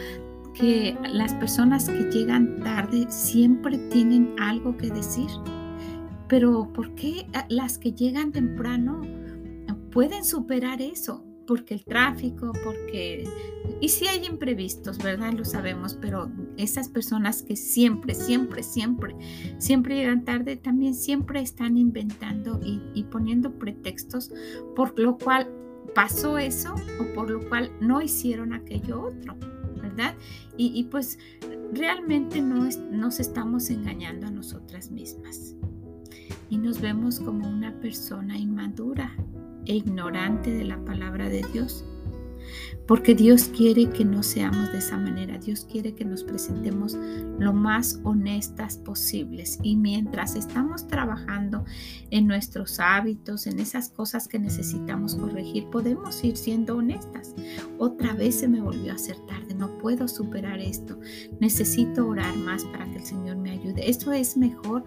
que 0.53 0.97
las 1.11 1.33
personas 1.35 1.89
que 1.89 2.03
llegan 2.11 2.61
tarde 2.61 3.05
siempre 3.09 3.77
tienen 3.89 4.35
algo 4.39 4.77
que 4.77 4.89
decir. 4.89 5.29
Pero 6.27 6.71
¿por 6.73 6.93
qué 6.95 7.27
las 7.49 7.77
que 7.77 7.93
llegan 7.93 8.31
temprano 8.31 9.01
pueden 9.91 10.25
superar 10.25 10.81
eso? 10.81 11.26
Porque 11.47 11.73
el 11.73 11.83
tráfico, 11.83 12.51
porque... 12.63 13.27
Y 13.81 13.89
si 13.89 14.07
hay 14.07 14.25
imprevistos, 14.25 14.97
¿verdad? 14.97 15.33
Lo 15.33 15.45
sabemos, 15.45 15.97
pero 15.99 16.31
esas 16.57 16.89
personas 16.89 17.41
que 17.41 17.55
siempre, 17.55 18.13
siempre, 18.13 18.63
siempre, 18.63 19.15
siempre 19.57 19.95
llegan 19.95 20.25
tarde, 20.25 20.57
también 20.57 20.93
siempre 20.93 21.41
están 21.41 21.77
inventando 21.77 22.59
y, 22.63 23.03
poniendo 23.05 23.57
pretextos 23.57 24.31
por 24.75 24.97
lo 24.99 25.17
cual 25.17 25.47
pasó 25.95 26.37
eso 26.37 26.75
o 26.99 27.13
por 27.13 27.29
lo 27.29 27.47
cual 27.47 27.71
no 27.79 28.01
hicieron 28.01 28.53
aquello 28.53 29.01
otro, 29.01 29.35
¿verdad? 29.81 30.15
Y, 30.57 30.83
pues 30.85 31.17
realmente 31.73 32.41
no 32.41 32.67
nos 32.91 33.19
estamos 33.19 33.69
engañando 33.69 34.27
a 34.27 34.31
nosotras 34.31 34.91
mismas 34.91 35.55
y 36.49 36.57
nos 36.57 36.79
vemos 36.79 37.19
como 37.19 37.47
una 37.47 37.73
persona 37.79 38.37
inmadura, 38.37 39.11
e 39.67 39.75
ignorante 39.75 40.51
de 40.51 40.63
la 40.63 40.83
palabra 40.83 41.29
de 41.29 41.45
Dios. 41.53 41.85
Porque 42.87 43.13
Dios 43.13 43.51
quiere 43.55 43.89
que 43.89 44.05
no 44.05 44.23
seamos 44.23 44.71
de 44.71 44.77
esa 44.77 44.97
manera. 44.97 45.37
Dios 45.37 45.67
quiere 45.69 45.93
que 45.93 46.05
nos 46.05 46.23
presentemos 46.23 46.97
lo 47.37 47.51
más 47.51 47.99
honestas 48.03 48.77
posibles. 48.77 49.59
Y 49.61 49.75
mientras 49.75 50.35
estamos 50.35 50.87
trabajando 50.87 51.65
en 52.11 52.27
nuestros 52.27 52.79
hábitos, 52.79 53.45
en 53.45 53.59
esas 53.59 53.89
cosas 53.89 54.29
que 54.29 54.39
necesitamos 54.39 55.15
corregir, 55.15 55.65
podemos 55.69 56.23
ir 56.23 56.37
siendo 56.37 56.77
honestas. 56.77 57.35
Otra 57.77 58.13
vez 58.13 58.35
se 58.35 58.47
me 58.47 58.61
volvió 58.61 58.93
a 58.93 58.95
hacer 58.95 59.17
tarde. 59.27 59.53
No 59.53 59.77
puedo 59.79 60.07
superar 60.07 60.59
esto. 60.59 60.97
Necesito 61.41 62.07
orar 62.07 62.37
más 62.37 62.63
para 62.65 62.89
que 62.89 62.99
el 62.99 63.05
Señor 63.05 63.35
me 63.35 63.51
ayude. 63.51 63.89
Eso 63.89 64.13
es 64.13 64.37
mejor 64.37 64.85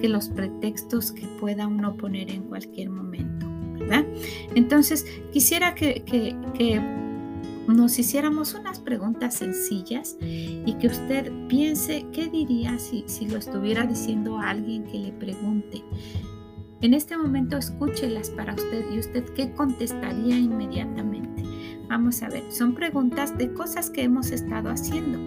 que 0.00 0.08
los 0.08 0.30
pretextos 0.30 1.12
que 1.12 1.26
pueda 1.38 1.66
uno 1.66 1.94
poner 1.98 2.30
en 2.30 2.44
cualquier 2.44 2.88
momento. 2.88 3.33
Entonces, 4.54 5.06
quisiera 5.32 5.74
que, 5.74 6.02
nos 7.66 7.98
hiciéramos 7.98 8.54
unas 8.54 8.78
preguntas 8.78 9.34
sencillas 9.36 10.18
y 10.20 10.74
que 10.78 10.86
usted 10.86 11.32
piense 11.48 12.06
qué 12.12 12.28
diría 12.28 12.78
si, 12.78 13.04
si 13.06 13.26
lo 13.26 13.38
estuviera 13.38 13.86
diciendo 13.86 14.38
a 14.38 14.50
alguien 14.50 14.84
que 14.84 14.98
le 14.98 15.12
pregunte. 15.12 15.82
En 16.82 16.92
este 16.92 17.16
momento 17.16 17.56
escúchelas 17.56 18.28
para 18.28 18.54
usted 18.54 18.84
y 18.92 18.98
usted 18.98 19.24
qué 19.34 19.50
contestaría 19.52 20.36
inmediatamente. 20.36 21.42
Vamos 21.88 22.22
a 22.22 22.28
ver, 22.28 22.44
son 22.50 22.74
preguntas 22.74 23.36
de 23.38 23.52
cosas 23.54 23.88
que 23.88 24.02
hemos 24.02 24.30
estado 24.30 24.68
haciendo 24.68 25.18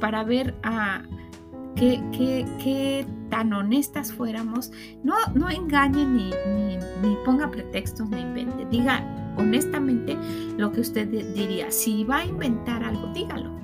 para 0.00 0.24
ver 0.24 0.54
a... 0.62 1.02
qué, 1.78 3.06
tan 3.30 3.52
honestas 3.52 4.12
fuéramos, 4.12 4.72
no, 5.04 5.14
no 5.34 5.50
engañe 5.50 6.04
ni, 6.04 6.30
ni, 6.30 7.16
ponga 7.24 7.50
pretextos 7.50 8.08
ni 8.08 8.20
invente. 8.20 8.66
Diga 8.70 9.04
honestamente 9.36 10.16
lo 10.56 10.72
que 10.72 10.80
usted 10.80 11.08
diría. 11.08 11.70
Si 11.70 12.04
va 12.04 12.18
a 12.18 12.24
inventar 12.24 12.82
algo, 12.82 13.12
dígalo. 13.12 13.58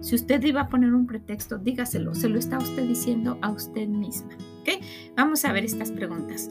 Si 0.00 0.14
usted 0.14 0.42
iba 0.44 0.62
a 0.62 0.68
poner 0.68 0.94
un 0.94 1.06
pretexto, 1.06 1.58
dígaselo. 1.58 2.14
Se 2.14 2.28
lo 2.28 2.38
está 2.38 2.58
usted 2.58 2.86
diciendo 2.86 3.38
a 3.42 3.50
usted 3.50 3.88
misma. 3.88 4.30
¿okay? 4.60 4.80
Vamos 5.16 5.44
a 5.44 5.52
ver 5.52 5.64
estas 5.64 5.90
preguntas. 5.90 6.48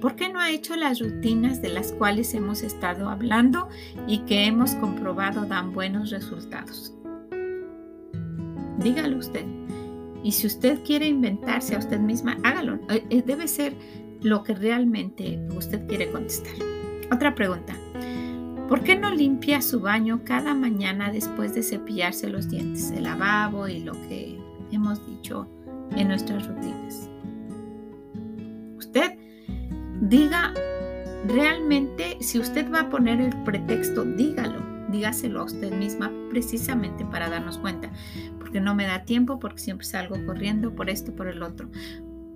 ¿Por 0.00 0.14
qué 0.14 0.28
no 0.28 0.38
ha 0.38 0.50
hecho 0.50 0.76
las 0.76 1.00
rutinas 1.00 1.60
de 1.60 1.70
las 1.70 1.90
cuales 1.92 2.32
hemos 2.34 2.62
estado 2.62 3.08
hablando 3.08 3.68
y 4.06 4.20
que 4.20 4.46
hemos 4.46 4.74
comprobado 4.76 5.44
dan 5.44 5.72
buenos 5.72 6.10
resultados? 6.10 6.97
Dígalo 8.78 9.18
usted. 9.18 9.44
Y 10.22 10.32
si 10.32 10.46
usted 10.46 10.82
quiere 10.84 11.06
inventarse 11.06 11.74
a 11.74 11.78
usted 11.78 12.00
misma, 12.00 12.38
hágalo. 12.42 12.74
Eh, 12.88 13.04
eh, 13.10 13.22
debe 13.24 13.46
ser 13.48 13.74
lo 14.22 14.42
que 14.42 14.54
realmente 14.54 15.38
usted 15.56 15.86
quiere 15.86 16.10
contestar. 16.10 16.54
Otra 17.12 17.34
pregunta. 17.34 17.74
¿Por 18.68 18.82
qué 18.82 18.96
no 18.96 19.10
limpia 19.14 19.62
su 19.62 19.80
baño 19.80 20.20
cada 20.24 20.52
mañana 20.52 21.10
después 21.10 21.54
de 21.54 21.62
cepillarse 21.62 22.28
los 22.28 22.50
dientes, 22.50 22.90
el 22.90 23.04
lavabo 23.04 23.66
y 23.66 23.80
lo 23.80 23.92
que 23.92 24.38
hemos 24.70 25.06
dicho 25.06 25.48
en 25.96 26.08
nuestras 26.08 26.46
rutinas? 26.46 27.08
Usted 28.76 29.16
diga 30.02 30.52
realmente, 31.26 32.18
si 32.20 32.38
usted 32.38 32.70
va 32.70 32.80
a 32.80 32.90
poner 32.90 33.22
el 33.22 33.34
pretexto, 33.42 34.04
dígalo, 34.04 34.60
dígaselo 34.90 35.40
a 35.40 35.44
usted 35.44 35.72
misma 35.72 36.12
precisamente 36.30 37.06
para 37.06 37.30
darnos 37.30 37.56
cuenta 37.58 37.90
porque 38.48 38.62
no 38.62 38.74
me 38.74 38.86
da 38.86 39.04
tiempo, 39.04 39.38
porque 39.38 39.58
siempre 39.58 39.86
salgo 39.86 40.24
corriendo 40.24 40.74
por 40.74 40.88
esto, 40.88 41.14
por 41.14 41.28
el 41.28 41.42
otro. 41.42 41.68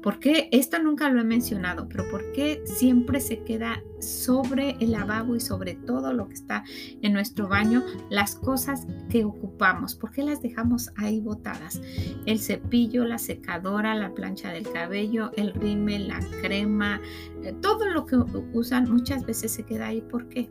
¿Por 0.02 0.19
qué? 0.19 0.50
Esto 0.52 0.78
nunca 0.78 1.09
lo 1.09 1.23
he 1.23 1.25
mencionado, 1.25 1.88
pero 1.88 2.07
¿por 2.11 2.33
qué 2.33 2.61
siempre 2.66 3.19
se 3.19 3.38
queda 3.45 3.83
sobre 3.99 4.76
el 4.81 4.92
lavabo 4.92 5.37
y 5.37 5.40
sobre 5.40 5.75
todo 5.75 6.12
lo 6.12 6.28
que 6.28 6.35
está 6.35 6.64
en 7.00 7.14
nuestro 7.14 7.49
baño 7.49 7.83
las 8.11 8.35
cosas 8.35 8.87
que 9.09 9.25
ocupamos? 9.25 9.95
¿Por 9.95 10.11
qué 10.11 10.23
las 10.23 10.42
dejamos 10.42 10.90
ahí 10.97 11.19
botadas? 11.21 11.81
El 12.26 12.38
cepillo, 12.40 13.07
la 13.07 13.16
secadora, 13.16 13.95
la 13.95 14.12
plancha 14.12 14.52
del 14.52 14.71
cabello, 14.71 15.31
el 15.37 15.54
rímel, 15.54 16.09
la 16.09 16.21
crema, 16.42 17.00
eh, 17.42 17.54
todo 17.62 17.87
lo 17.87 18.04
que 18.04 18.16
usan 18.52 18.92
muchas 18.92 19.25
veces 19.25 19.50
se 19.52 19.62
queda 19.62 19.87
ahí. 19.87 20.02
¿Por 20.02 20.28
qué? 20.28 20.50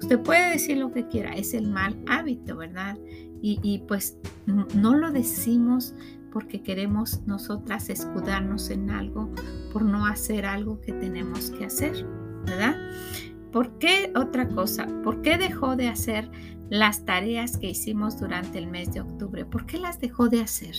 Usted 0.00 0.20
puede 0.20 0.50
decir 0.50 0.76
lo 0.76 0.92
que 0.92 1.08
quiera, 1.08 1.32
es 1.32 1.52
el 1.52 1.68
mal 1.68 1.96
hábito, 2.06 2.56
¿verdad? 2.56 2.96
Y, 3.42 3.78
pues 3.88 4.16
no 4.46 4.94
lo 4.94 5.10
decimos 5.10 5.94
porque 6.32 6.62
queremos 6.62 7.20
nosotras 7.26 7.90
escudarnos 7.90 8.70
en 8.70 8.90
algo 8.90 9.30
por 9.72 9.84
no 9.84 10.06
hacer 10.06 10.46
algo 10.46 10.80
que 10.80 10.92
tenemos 10.92 11.50
que 11.50 11.66
hacer, 11.66 12.06
¿verdad? 12.46 12.76
¿Por 13.52 13.78
qué 13.78 14.12
otra 14.16 14.48
cosa? 14.48 14.86
¿Por 15.04 15.20
qué 15.20 15.36
dejó 15.36 15.76
de 15.76 15.88
hacer 15.88 16.30
las 16.70 17.04
tareas 17.04 17.58
que 17.58 17.70
hicimos 17.70 18.18
durante 18.18 18.58
el 18.58 18.66
mes 18.66 18.94
de 18.94 19.02
octubre? 19.02 19.44
¿Por 19.44 19.66
qué 19.66 19.78
las 19.78 20.00
dejó 20.00 20.28
de 20.28 20.40
hacer? 20.40 20.74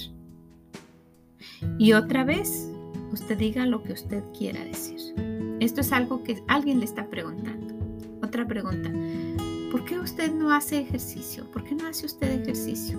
Y 1.77 1.93
otra 1.93 2.24
vez, 2.24 2.72
usted 3.12 3.38
diga 3.38 3.65
lo 3.65 3.84
que 3.84 3.93
usted 3.93 4.24
quiera 4.38 4.63
decir. 4.63 5.00
Esto 5.60 5.82
es 5.82 5.91
algo 5.91 6.24
que 6.24 6.43
alguien 6.48 6.79
le 6.79 6.86
está 6.86 7.08
preguntando. 7.10 7.75
Otra 8.24 8.48
pregunta. 8.48 8.91
¿Por 9.74 9.86
qué 9.86 10.00
usted 10.00 10.32
no 10.32 10.53
hace 10.53 10.82
ejercicio? 10.82 11.50
¿Por 11.50 11.63
qué 11.63 11.74
no 11.74 11.88
hace 11.88 12.06
usted 12.06 12.42
ejercicio? 12.44 12.96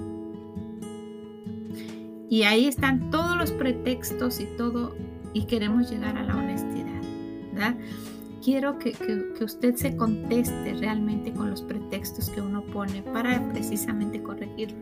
Y 2.28 2.42
ahí 2.42 2.66
están 2.66 3.10
todos 3.10 3.36
los 3.36 3.52
pretextos 3.52 4.40
y 4.40 4.46
todo, 4.56 4.96
y 5.32 5.44
queremos 5.44 5.88
llegar 5.88 6.16
a 6.18 6.24
la 6.24 6.34
honestidad, 6.34 7.00
¿verdad? 7.52 7.76
Quiero 8.42 8.76
que, 8.80 8.90
que 8.90 9.44
usted 9.44 9.76
se 9.76 9.96
conteste 9.96 10.74
realmente 10.74 11.32
con 11.32 11.48
los 11.48 11.62
pretextos 11.62 12.28
que 12.28 12.40
uno 12.40 12.64
pone 12.64 13.02
para 13.02 13.40
precisamente 13.52 14.20
corregirlo. 14.20 14.76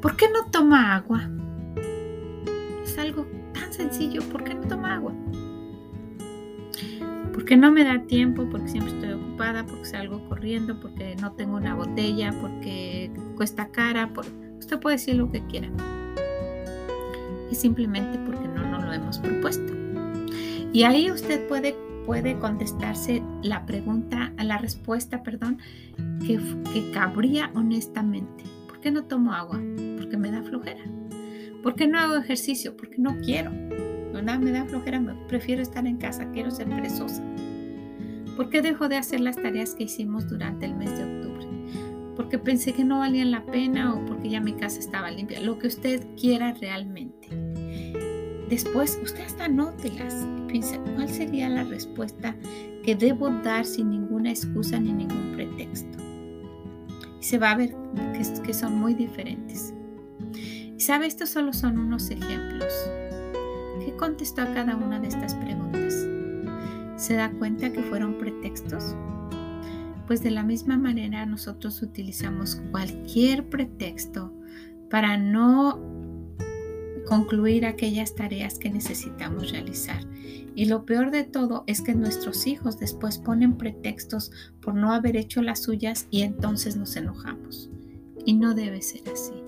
¿Por 0.00 0.16
qué 0.16 0.30
no 0.30 0.50
toma 0.50 0.94
agua? 0.94 1.28
Es 2.82 2.96
algo 2.96 3.26
tan 3.52 3.70
sencillo, 3.74 4.22
¿por 4.30 4.42
qué 4.42 4.54
no 4.54 4.62
toma 4.62 4.94
agua? 4.94 5.12
Porque 7.44 7.58
no 7.58 7.70
me 7.70 7.84
da 7.84 8.00
tiempo, 8.06 8.48
porque 8.50 8.68
siempre 8.68 8.94
estoy 8.94 9.12
ocupada, 9.12 9.66
porque 9.66 9.84
salgo 9.84 10.26
corriendo, 10.30 10.80
porque 10.80 11.14
no 11.20 11.32
tengo 11.32 11.56
una 11.56 11.74
botella, 11.74 12.32
porque 12.40 13.10
cuesta 13.36 13.68
cara, 13.68 14.10
usted 14.58 14.80
puede 14.80 14.96
decir 14.96 15.16
lo 15.16 15.30
que 15.30 15.46
quiera. 15.48 15.68
Es 17.50 17.58
simplemente 17.58 18.18
porque 18.20 18.48
no 18.48 18.66
nos 18.70 18.82
lo 18.84 18.92
hemos 18.94 19.18
propuesto. 19.18 19.74
Y 20.72 20.84
ahí 20.84 21.10
usted 21.10 21.46
puede, 21.46 21.76
puede 22.06 22.38
contestarse 22.38 23.22
la 23.42 23.66
pregunta, 23.66 24.32
la 24.42 24.56
respuesta, 24.56 25.22
perdón, 25.22 25.58
que, 26.26 26.40
que 26.72 26.92
cabría 26.92 27.50
honestamente. 27.54 28.44
¿Por 28.66 28.80
qué 28.80 28.90
no 28.90 29.04
tomo 29.04 29.34
agua? 29.34 29.60
Porque 29.98 30.16
me 30.16 30.30
da 30.30 30.42
flojera. 30.42 30.82
¿Por 31.62 31.74
qué 31.74 31.88
no 31.88 31.98
hago 31.98 32.16
ejercicio? 32.16 32.74
Porque 32.74 32.96
no 32.96 33.18
quiero. 33.18 33.50
No, 34.22 34.38
me 34.38 34.52
da 34.52 34.64
flojera, 34.64 35.02
prefiero 35.28 35.62
estar 35.62 35.86
en 35.86 35.96
casa, 35.96 36.30
quiero 36.32 36.50
ser 36.50 36.68
perezosa. 36.68 37.22
¿Por 38.36 38.50
qué 38.50 38.62
dejó 38.62 38.88
de 38.88 38.96
hacer 38.96 39.20
las 39.20 39.36
tareas 39.36 39.74
que 39.74 39.84
hicimos 39.84 40.28
durante 40.28 40.66
el 40.66 40.74
mes 40.74 40.90
de 40.96 41.04
octubre? 41.04 41.46
Porque 42.16 42.38
pensé 42.38 42.72
que 42.72 42.84
no 42.84 42.98
valían 42.98 43.30
la 43.30 43.44
pena 43.44 43.94
o 43.94 44.04
porque 44.06 44.30
ya 44.30 44.40
mi 44.40 44.54
casa 44.54 44.78
estaba 44.78 45.10
limpia, 45.10 45.40
lo 45.40 45.58
que 45.58 45.68
usted 45.68 46.04
quiera 46.16 46.52
realmente. 46.52 47.28
Después, 48.48 49.00
usted 49.02 49.24
hasta 49.24 49.48
nótelas 49.48 50.26
y 50.38 50.40
piensa, 50.50 50.78
¿cuál 50.94 51.08
sería 51.08 51.48
la 51.48 51.64
respuesta 51.64 52.36
que 52.84 52.94
debo 52.94 53.30
dar 53.30 53.64
sin 53.64 53.90
ninguna 53.90 54.30
excusa 54.30 54.78
ni 54.78 54.92
ningún 54.92 55.32
pretexto? 55.34 55.98
Y 57.20 57.24
se 57.24 57.38
va 57.38 57.52
a 57.52 57.56
ver 57.56 57.74
que, 57.94 58.42
que 58.42 58.54
son 58.54 58.78
muy 58.78 58.94
diferentes. 58.94 59.72
Y 60.76 60.80
sabe, 60.80 61.06
estos 61.06 61.30
solo 61.30 61.52
son 61.52 61.78
unos 61.78 62.10
ejemplos. 62.10 62.72
¿Qué 63.80 63.94
contestó 63.96 64.42
a 64.42 64.54
cada 64.54 64.76
una 64.76 65.00
de 65.00 65.08
estas 65.08 65.34
preguntas? 65.34 65.94
¿Se 66.96 67.14
da 67.14 67.30
cuenta 67.32 67.72
que 67.72 67.82
fueron 67.82 68.18
pretextos? 68.18 68.94
Pues 70.06 70.22
de 70.22 70.30
la 70.30 70.42
misma 70.42 70.76
manera 70.76 71.26
nosotros 71.26 71.82
utilizamos 71.82 72.60
cualquier 72.70 73.48
pretexto 73.48 74.32
para 74.90 75.16
no 75.16 75.80
concluir 77.06 77.66
aquellas 77.66 78.14
tareas 78.14 78.58
que 78.58 78.70
necesitamos 78.70 79.50
realizar. 79.50 80.00
Y 80.54 80.66
lo 80.66 80.84
peor 80.84 81.10
de 81.10 81.24
todo 81.24 81.64
es 81.66 81.80
que 81.80 81.94
nuestros 81.94 82.46
hijos 82.46 82.78
después 82.78 83.18
ponen 83.18 83.56
pretextos 83.56 84.30
por 84.60 84.74
no 84.74 84.92
haber 84.92 85.16
hecho 85.16 85.42
las 85.42 85.62
suyas 85.62 86.06
y 86.10 86.22
entonces 86.22 86.76
nos 86.76 86.96
enojamos. 86.96 87.70
Y 88.24 88.34
no 88.34 88.54
debe 88.54 88.80
ser 88.80 89.02
así. 89.12 89.43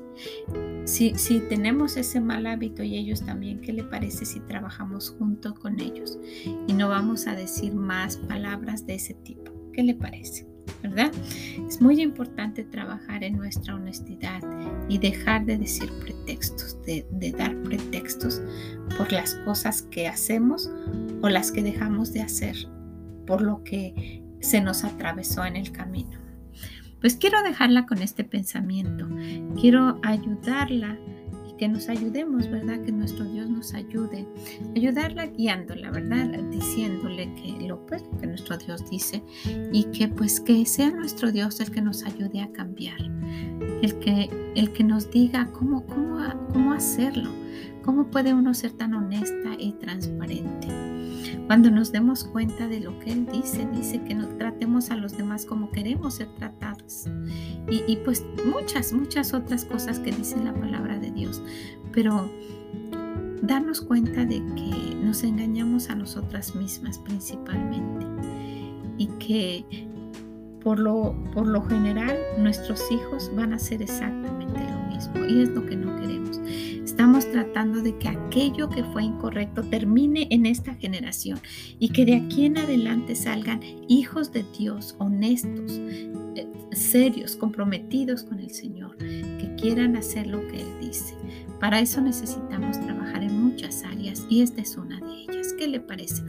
Si, 0.84 1.40
tenemos 1.48 1.96
ese 1.96 2.20
mal 2.20 2.46
hábito 2.46 2.82
y 2.82 2.96
ellos 2.96 3.24
también, 3.24 3.60
¿qué 3.60 3.72
le 3.72 3.84
parece 3.84 4.24
si 4.24 4.40
trabajamos 4.40 5.10
junto 5.18 5.54
con 5.54 5.80
ellos? 5.80 6.18
Y 6.66 6.72
no 6.72 6.88
vamos 6.88 7.26
a 7.26 7.34
decir 7.34 7.74
más 7.74 8.16
palabras 8.16 8.86
de 8.86 8.94
ese 8.94 9.14
tipo. 9.14 9.52
¿Qué 9.72 9.82
le 9.82 9.94
parece? 9.94 10.46
¿Verdad? 10.82 11.10
Es 11.66 11.80
muy 11.80 12.00
importante 12.00 12.64
trabajar 12.64 13.24
en 13.24 13.36
nuestra 13.36 13.74
honestidad 13.74 14.40
y 14.88 14.98
dejar 14.98 15.44
de 15.44 15.58
decir 15.58 15.90
pretextos, 16.00 16.78
de 16.84 17.34
dar 17.36 17.56
pretextos 17.62 18.40
por 18.96 19.12
las 19.12 19.34
cosas 19.44 19.82
que 19.82 20.06
hacemos 20.06 20.70
o 21.22 21.28
las 21.28 21.50
que 21.50 21.62
dejamos 21.62 22.12
de 22.12 22.22
hacer, 22.22 22.56
por 23.26 23.42
lo 23.42 23.62
que 23.64 24.22
se 24.40 24.60
nos 24.60 24.84
atravesó 24.84 25.44
en 25.44 25.56
el 25.56 25.72
camino. 25.72 26.25
Pues 27.00 27.16
quiero 27.16 27.42
dejarla 27.42 27.86
con 27.86 28.02
este 28.02 28.24
pensamiento. 28.24 29.08
Quiero 29.60 30.00
ayudarla 30.02 30.98
y 31.48 31.56
que 31.56 31.68
nos 31.68 31.88
ayudemos, 31.88 32.50
¿verdad? 32.50 32.82
Que 32.82 32.92
nuestro 32.92 33.24
Dios 33.24 33.48
nos 33.50 33.74
ayude. 33.74 34.26
Ayudarla 34.74 35.26
guiándola, 35.26 35.90
¿verdad? 35.90 36.28
Diciéndole 36.50 37.32
que 37.34 37.66
lo 37.68 37.84
pues, 37.86 38.02
que 38.20 38.26
nuestro 38.26 38.56
Dios 38.56 38.88
dice 38.90 39.22
y 39.72 39.84
que 39.84 40.08
pues 40.08 40.40
que 40.40 40.64
sea 40.64 40.90
nuestro 40.90 41.30
Dios 41.32 41.60
el 41.60 41.70
que 41.70 41.82
nos 41.82 42.04
ayude 42.04 42.40
a 42.40 42.50
cambiar. 42.52 43.00
El 43.82 43.98
que, 43.98 44.30
el 44.54 44.72
que 44.72 44.84
nos 44.84 45.10
diga 45.10 45.52
cómo, 45.52 45.84
cómo, 45.86 46.18
cómo 46.52 46.72
hacerlo. 46.72 47.30
¿Cómo 47.84 48.10
puede 48.10 48.34
uno 48.34 48.52
ser 48.52 48.72
tan 48.72 48.94
honesta 48.94 49.50
y 49.58 49.72
transparente? 49.74 50.95
Cuando 51.46 51.70
nos 51.70 51.92
demos 51.92 52.24
cuenta 52.24 52.68
de 52.68 52.80
lo 52.80 52.98
que 53.00 53.12
Él 53.12 53.26
dice, 53.32 53.66
dice 53.72 54.02
que 54.02 54.14
nos 54.14 54.36
tratemos 54.38 54.90
a 54.90 54.96
los 54.96 55.16
demás 55.16 55.46
como 55.46 55.70
queremos 55.70 56.14
ser 56.14 56.28
tratados. 56.36 57.06
Y, 57.68 57.96
pues 58.04 58.24
muchas, 58.44 58.92
muchas 58.92 59.34
otras 59.34 59.64
cosas 59.64 59.98
que 60.00 60.12
dice 60.12 60.36
la 60.42 60.54
palabra 60.54 60.98
de 60.98 61.10
Dios. 61.10 61.42
Pero 61.92 62.30
darnos 63.42 63.80
cuenta 63.80 64.24
de 64.24 64.42
que 64.54 64.96
nos 65.02 65.22
engañamos 65.22 65.90
a 65.90 65.94
nosotras 65.94 66.54
mismas 66.54 66.98
principalmente. 66.98 68.06
Y 68.98 69.06
que 69.18 69.64
por 70.62 70.78
lo, 70.78 71.14
por 71.32 71.46
lo 71.46 71.62
general 71.62 72.16
nuestros 72.38 72.82
hijos 72.90 73.30
van 73.36 73.52
a 73.52 73.56
hacer 73.56 73.82
exactamente 73.82 74.60
lo 74.60 74.94
mismo. 74.94 75.24
Y 75.26 75.42
es 75.42 75.48
lo 75.50 75.64
que 75.64 75.76
no. 75.76 75.85
Estamos 76.96 77.30
tratando 77.30 77.82
de 77.82 77.94
que 77.98 78.08
aquello 78.08 78.70
que 78.70 78.82
fue 78.82 79.04
incorrecto 79.04 79.62
termine 79.62 80.28
en 80.30 80.46
esta 80.46 80.74
generación 80.76 81.38
y 81.78 81.90
que 81.90 82.06
de 82.06 82.16
aquí 82.16 82.46
en 82.46 82.56
adelante 82.56 83.14
salgan 83.14 83.60
hijos 83.86 84.32
de 84.32 84.46
Dios 84.58 84.96
honestos, 84.98 85.72
eh, 86.36 86.48
serios, 86.72 87.36
comprometidos 87.36 88.22
con 88.24 88.40
el 88.40 88.48
Señor, 88.48 88.96
que 88.96 89.54
quieran 89.60 89.94
hacer 89.94 90.26
lo 90.26 90.40
que 90.48 90.62
Él 90.62 90.68
dice. 90.80 91.14
Para 91.60 91.80
eso 91.80 92.00
necesitamos 92.00 92.80
trabajar 92.80 93.22
en 93.22 93.42
muchas 93.42 93.84
áreas 93.84 94.26
y 94.30 94.40
esta 94.40 94.62
es 94.62 94.78
una. 94.78 94.95
¿Qué 95.56 95.66
le 95.66 95.80
parece? 95.80 96.22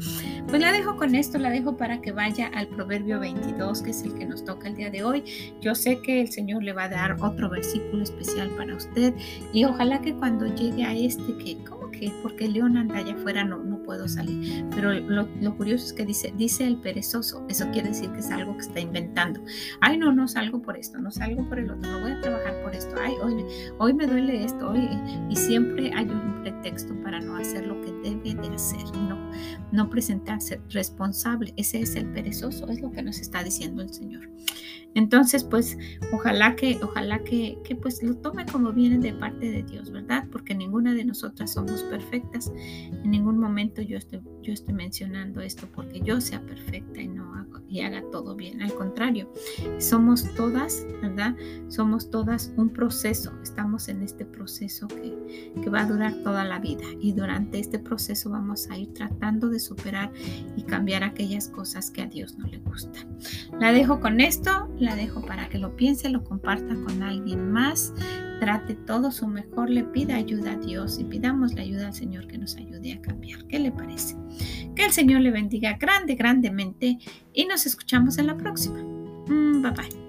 Pues 0.48 0.62
la 0.62 0.72
dejo 0.72 0.96
con 0.96 1.14
esto, 1.14 1.38
la 1.38 1.50
dejo 1.50 1.76
para 1.76 2.02
que 2.02 2.14
vaya 2.14 2.48
al 2.48 2.68
Proverbio 2.68 3.20
22, 3.20 3.82
que 3.82 3.92
es 3.92 4.04
el 4.04 4.14
que 4.14 4.26
nos 4.26 4.46
toca 4.46 4.70
el 4.70 4.76
día 4.76 4.90
de 4.90 5.04
hoy. 5.04 5.24
Yo 5.60 5.76
sé 5.76 6.02
que 6.02 6.22
el 6.22 6.32
Señor 6.32 6.64
le 6.64 6.72
va 6.72 6.86
a 6.86 6.90
dar 6.90 7.18
otro 7.20 7.50
versículo 7.50 8.04
especial 8.04 8.50
para 8.52 8.76
usted 8.76 9.14
y 9.54 9.66
ojalá 9.66 10.00
que 10.02 10.14
cuando 10.16 10.46
llegue 10.56 10.84
a 10.86 10.94
este, 10.94 11.38
que 11.38 11.58
como 11.66 11.92
que 11.92 12.12
porque 12.24 12.48
León 12.48 12.78
anda 12.78 12.98
allá 12.98 13.16
afuera 13.16 13.44
no, 13.44 13.58
no 13.58 13.77
puedo 13.88 14.08
salir, 14.10 14.66
pero 14.76 14.94
lo, 14.94 15.28
lo, 15.40 15.56
curioso 15.56 15.86
es 15.86 15.94
que 15.94 16.06
dice, 16.06 16.34
dice 16.36 16.68
el 16.68 16.76
perezoso, 16.76 17.46
eso 17.48 17.66
quiere 17.72 17.88
decir 17.88 18.12
que 18.12 18.20
es 18.20 18.30
algo 18.30 18.54
que 18.58 18.64
está 18.64 18.82
inventando. 18.82 19.42
Ay, 19.80 19.98
no, 19.98 20.12
no 20.12 20.28
salgo 20.28 20.62
por 20.62 20.78
esto, 20.78 21.00
no 21.00 21.10
salgo 21.10 21.48
por 21.48 21.58
el 21.58 21.72
otro, 21.72 21.90
no 21.90 22.02
voy 22.02 22.12
a 22.12 22.20
trabajar 22.20 22.62
por 22.62 22.76
esto, 22.76 22.94
ay, 23.02 23.14
hoy, 23.24 23.46
hoy 23.80 23.94
me 23.94 24.06
duele 24.06 24.44
esto, 24.44 24.70
hoy, 24.70 24.90
y 25.30 25.36
siempre 25.38 25.90
hay 25.96 26.06
un 26.06 26.42
pretexto 26.42 26.94
para 27.02 27.22
no 27.22 27.38
hacer 27.38 27.66
lo 27.66 27.80
que 27.82 27.94
debe 28.04 28.36
de 28.36 28.54
hacer, 28.54 28.84
no, 28.98 29.32
no 29.72 29.90
presentarse 29.90 30.60
responsable. 30.70 31.54
Ese 31.56 31.80
es 31.80 31.96
el 31.96 32.08
perezoso, 32.08 32.68
es 32.68 32.82
lo 32.82 32.92
que 32.92 33.02
nos 33.02 33.20
está 33.20 33.42
diciendo 33.42 33.82
el 33.82 33.94
Señor. 33.94 34.30
Entonces, 34.98 35.44
pues, 35.44 35.78
ojalá 36.12 36.56
que, 36.56 36.80
ojalá 36.82 37.24
que, 37.24 37.60
que 37.64 37.76
pues 37.76 38.02
lo 38.02 38.16
tome 38.16 38.48
como 38.48 38.74
viene 38.74 38.98
de 38.98 39.14
parte 39.14 39.52
de 39.52 39.62
Dios, 39.62 39.92
¿verdad? 39.92 40.26
Porque 40.32 40.56
ninguna 40.56 40.96
de 40.96 41.06
nosotras 41.06 41.54
somos 41.54 41.84
perfectas, 41.84 42.52
en 42.58 43.12
ningún 43.12 43.38
momento 43.38 43.84
yo 43.84 43.96
estoy, 43.96 44.22
yo 44.42 44.54
estoy 44.54 44.74
mencionando 44.74 45.40
esto 45.42 45.68
porque 45.76 46.00
yo 46.00 46.20
sea 46.20 46.42
perfecta 46.42 47.00
y 47.00 47.10
no 47.10 47.32
y 47.70 47.82
haga 47.82 48.04
todo 48.12 48.36
bien. 48.36 48.62
Al 48.62 48.74
contrario, 48.74 49.32
somos 49.80 50.24
todas, 50.36 50.86
¿verdad? 51.02 51.36
Somos 51.68 52.10
todas 52.10 52.52
un 52.58 52.70
proceso. 52.70 53.32
Estamos 53.42 53.88
en 53.90 54.02
este 54.02 54.26
proceso 54.26 54.88
que, 54.88 55.54
que 55.62 55.70
va 55.70 55.82
a 55.82 55.86
durar 55.86 56.14
toda 56.24 56.44
la 56.46 56.60
vida 56.60 56.86
y 57.00 57.14
durante 57.14 57.60
este 57.60 57.80
proceso 57.80 58.30
vamos 58.30 58.70
a 58.70 58.78
ir 58.78 58.94
tratando 58.94 59.50
de 59.50 59.60
superar 59.60 60.12
y 60.56 60.64
cambiar 60.64 61.04
aquellas 61.04 61.50
cosas 61.50 61.92
que 61.92 62.02
a 62.02 62.08
Dios 62.08 62.38
no 62.38 62.48
le 62.48 62.60
gustan. 62.60 63.18
La 63.60 63.72
dejo 63.72 64.00
con 64.00 64.22
esto, 64.22 64.70
la 64.80 64.96
dejo 64.96 65.22
para 65.22 65.50
que 65.50 65.58
lo 65.58 65.76
piense, 65.76 66.10
lo 66.10 66.24
comparta 66.24 66.76
con 66.76 67.04
alguien 67.04 67.52
más 67.52 67.94
trate 68.40 68.76
todo 68.76 69.12
su 69.12 69.28
mejor, 69.28 69.70
le 69.70 69.84
pida 69.84 70.16
ayuda 70.16 70.54
a 70.54 70.58
Dios 70.58 71.00
y 71.00 71.04
pidamos 71.04 71.54
la 71.54 71.62
ayuda 71.62 71.88
al 71.88 71.94
Señor 71.94 72.28
que 72.28 72.38
nos 72.38 72.56
ayude 72.56 72.94
a 72.94 73.02
cambiar. 73.02 73.46
¿Qué 73.46 73.60
le 73.60 73.72
parece? 73.72 74.16
Que 74.76 74.86
el 74.86 74.92
Señor 74.92 75.22
le 75.22 75.32
bendiga 75.32 75.78
grande, 75.78 76.16
grandemente 76.16 76.98
y 77.34 77.46
nos 77.46 77.66
escuchamos 77.66 78.18
en 78.18 78.28
la 78.28 78.38
próxima. 78.38 78.80
Mm, 78.80 79.62
bye 79.62 79.72
bye. 79.72 80.08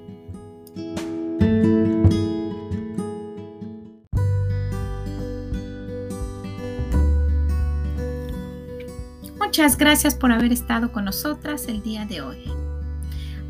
Muchas 9.38 9.76
gracias 9.76 10.14
por 10.14 10.30
haber 10.30 10.52
estado 10.52 10.92
con 10.92 11.04
nosotras 11.06 11.66
el 11.66 11.82
día 11.82 12.04
de 12.06 12.20
hoy 12.20 12.67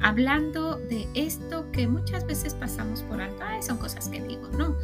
hablando 0.08 0.76
de 0.88 1.06
esto 1.12 1.70
que 1.70 1.86
muchas 1.86 2.26
veces 2.26 2.54
pasamos 2.54 3.02
por 3.02 3.20
alto. 3.20 3.44
son 3.60 3.76
cosas 3.76 4.08
que 4.08 4.22
digo, 4.22 4.48
no. 4.56 4.74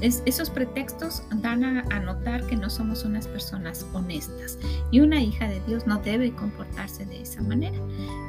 esos 0.00 0.48
pretextos 0.48 1.22
dan 1.36 1.64
a, 1.64 2.00
notar 2.00 2.46
que 2.46 2.56
no 2.56 2.70
somos 2.70 3.04
unas 3.04 3.28
personas 3.28 3.86
honestas 3.92 4.58
y 4.90 5.00
una 5.00 5.20
hija 5.20 5.48
de 5.48 5.60
Dios 5.66 5.86
no 5.86 5.98
debe 5.98 6.32
comportarse 6.32 7.04
de 7.04 7.20
esa 7.20 7.42
manera. 7.42 7.76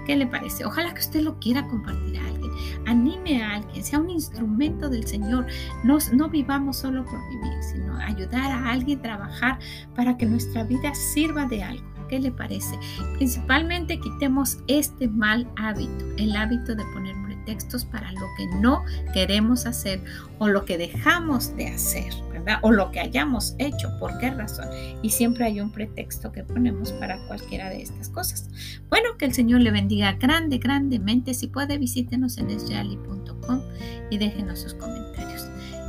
¿Qué 0.05 0.17
le 0.17 0.27
parece? 0.27 0.65
Ojalá 0.65 0.93
que 0.93 0.99
usted 0.99 1.21
lo 1.21 1.39
quiera 1.39 1.65
compartir 1.69 2.19
a 2.19 2.27
alguien, 2.27 2.51
anime 2.85 3.41
a 3.41 3.55
alguien, 3.55 3.83
sea 3.83 3.99
un 3.99 4.09
instrumento 4.09 4.89
del 4.89 5.07
Señor. 5.07 5.45
No, 5.85 5.99
no 6.11 6.29
vivamos 6.29 6.75
solo 6.77 7.05
por 7.05 7.19
vivir, 7.29 7.63
sino 7.71 7.97
ayudar 7.97 8.51
a 8.51 8.71
alguien 8.71 8.99
a 8.99 9.03
trabajar 9.03 9.59
para 9.95 10.17
que 10.17 10.25
nuestra 10.25 10.65
vida 10.65 10.93
sirva 10.93 11.45
de 11.45 11.63
algo. 11.63 11.94
¿Qué 12.07 12.19
le 12.19 12.31
parece? 12.31 12.77
Principalmente 13.15 13.99
quitemos 13.99 14.57
este 14.67 15.07
mal 15.07 15.47
hábito, 15.57 16.05
el 16.17 16.35
hábito 16.35 16.75
de 16.75 16.83
poner 16.93 17.15
pretextos 17.25 17.85
para 17.85 18.11
lo 18.11 18.27
que 18.37 18.47
no 18.59 18.83
queremos 19.13 19.65
hacer 19.65 20.03
o 20.39 20.47
lo 20.47 20.65
que 20.65 20.77
dejamos 20.77 21.55
de 21.55 21.67
hacer, 21.67 22.13
¿verdad? 22.31 22.59
O 22.61 22.71
lo 22.71 22.91
que 22.91 22.99
hayamos 22.99 23.55
hecho, 23.59 23.89
¿por 23.99 24.17
qué 24.17 24.31
razón? 24.31 24.67
Y 25.01 25.09
siempre 25.09 25.45
hay 25.45 25.61
un 25.61 25.71
pretexto 25.71 26.31
que 26.31 26.43
ponemos 26.43 26.91
para 26.93 27.17
cualquiera 27.27 27.69
de 27.69 27.81
estas 27.81 28.09
cosas. 28.09 28.49
Bueno, 28.89 29.17
que 29.17 29.25
el 29.25 29.33
Señor 29.33 29.61
le 29.61 29.71
bendiga 29.71 30.13
grande, 30.13 30.57
grandemente. 30.57 31.33
Si 31.33 31.47
puede, 31.47 31.77
visítenos 31.77 32.37
en 32.37 32.49
esyali.com 32.49 33.61
y 34.09 34.17
déjenos 34.17 34.59
sus 34.59 34.73
comentarios. 34.73 35.47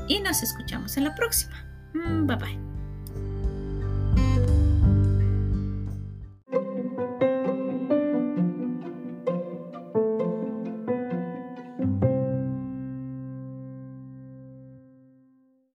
Y 0.09 0.21
nos 0.21 0.43
escuchamos 0.43 0.97
en 0.97 1.05
la 1.05 1.15
próxima. 1.15 1.67
Mm, 1.95 2.27
bye 2.27 2.37
bye. 2.37 2.76